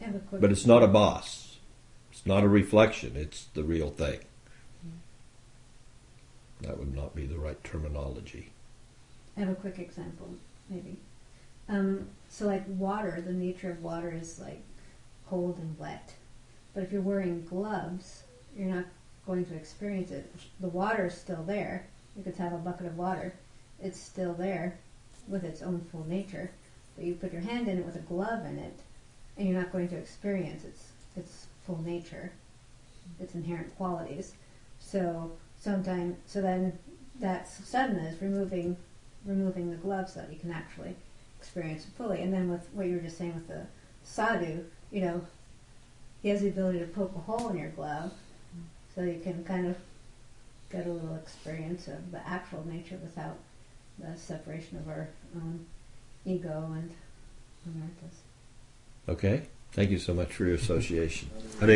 I 0.02 0.06
have 0.06 0.16
a 0.16 0.20
quick. 0.20 0.42
But 0.42 0.52
it's 0.52 0.66
not 0.66 0.82
abhas. 0.82 1.56
It's 2.12 2.26
not 2.26 2.44
a 2.44 2.50
reflection. 2.50 3.14
It's 3.16 3.46
the 3.54 3.64
real 3.64 3.90
thing. 3.90 4.20
That 6.62 6.78
would 6.78 6.94
not 6.94 7.16
be 7.16 7.26
the 7.26 7.40
right 7.40 7.64
terminology. 7.64 8.52
I 9.38 9.42
have 9.42 9.50
a 9.50 9.56
quick 9.56 9.80
example, 9.80 10.36
maybe. 10.70 10.98
Um, 11.70 12.08
so, 12.28 12.46
like 12.46 12.66
water, 12.68 13.24
the 13.26 13.32
nature 13.32 13.72
of 13.72 13.82
water 13.82 14.12
is 14.12 14.40
like 14.40 14.62
cold 15.30 15.58
and 15.58 15.78
wet. 15.80 16.16
But 16.74 16.84
if 16.84 16.92
you're 16.92 17.02
wearing 17.02 17.46
gloves, 17.46 18.24
you're 18.58 18.68
not 18.68 18.86
going 19.30 19.46
to 19.46 19.56
experience 19.56 20.10
it. 20.10 20.28
The 20.60 20.70
water 20.70 21.06
is 21.06 21.14
still 21.14 21.44
there. 21.44 21.86
You 22.18 22.24
could 22.24 22.36
have 22.38 22.52
a 22.52 22.58
bucket 22.58 22.88
of 22.88 22.98
water. 22.98 23.36
It's 23.80 24.00
still 24.00 24.34
there 24.34 24.80
with 25.28 25.44
its 25.44 25.62
own 25.62 25.82
full 25.92 26.04
nature. 26.08 26.50
But 26.96 27.06
you 27.06 27.14
put 27.14 27.32
your 27.32 27.44
hand 27.44 27.68
in 27.68 27.78
it 27.78 27.86
with 27.86 27.96
a 27.96 28.00
glove 28.00 28.44
in 28.44 28.58
it, 28.58 28.80
and 29.38 29.48
you're 29.48 29.60
not 29.60 29.72
going 29.72 29.88
to 29.90 29.98
experience 29.98 30.64
its 30.64 30.84
its 31.16 31.46
full 31.64 31.80
nature, 31.84 32.32
its 33.20 33.36
inherent 33.36 33.76
qualities. 33.78 34.34
So 34.80 35.32
sometimes, 35.60 36.18
so 36.26 36.42
then 36.42 36.80
that 37.20 37.48
is 37.48 38.22
removing 38.22 38.78
removing 39.26 39.70
the 39.70 39.78
glove 39.78 40.10
so 40.10 40.22
that 40.22 40.34
you 40.34 40.40
can 40.40 40.52
actually 40.52 40.96
experience 41.40 41.84
it 41.84 41.92
fully. 41.96 42.22
And 42.22 42.34
then 42.34 42.50
with 42.50 42.68
what 42.74 42.88
you 42.88 42.96
were 42.96 43.02
just 43.02 43.20
saying 43.20 43.36
with 43.36 43.48
the 43.48 43.68
sadhu, 44.04 44.64
you 44.92 45.02
know, 45.02 45.22
he 46.24 46.30
has 46.30 46.42
the 46.42 46.48
ability 46.48 46.80
to 46.80 46.88
poke 46.88 47.14
a 47.16 47.20
hole 47.20 47.50
in 47.50 47.58
your 47.60 47.70
glove 47.70 48.12
so 49.00 49.06
you 49.06 49.20
can 49.24 49.46
kind 49.46 49.66
of 49.66 49.78
get 50.70 50.86
a 50.86 50.90
little 50.90 51.16
experience 51.16 51.88
of 51.88 52.12
the 52.12 52.28
actual 52.28 52.68
nature 52.68 53.00
without 53.02 53.38
the 53.98 54.18
separation 54.18 54.78
of 54.78 54.90
our 54.90 55.08
own 55.38 55.66
ego 56.26 56.70
and 56.74 56.92
anarthas. 57.66 58.18
Okay? 59.08 59.44
Thank 59.72 59.90
you 59.90 60.00
so 60.00 60.14
much 60.14 60.34
for 60.34 60.44
your 60.44 60.56
association. 60.56 61.30
Hare. 61.62 61.70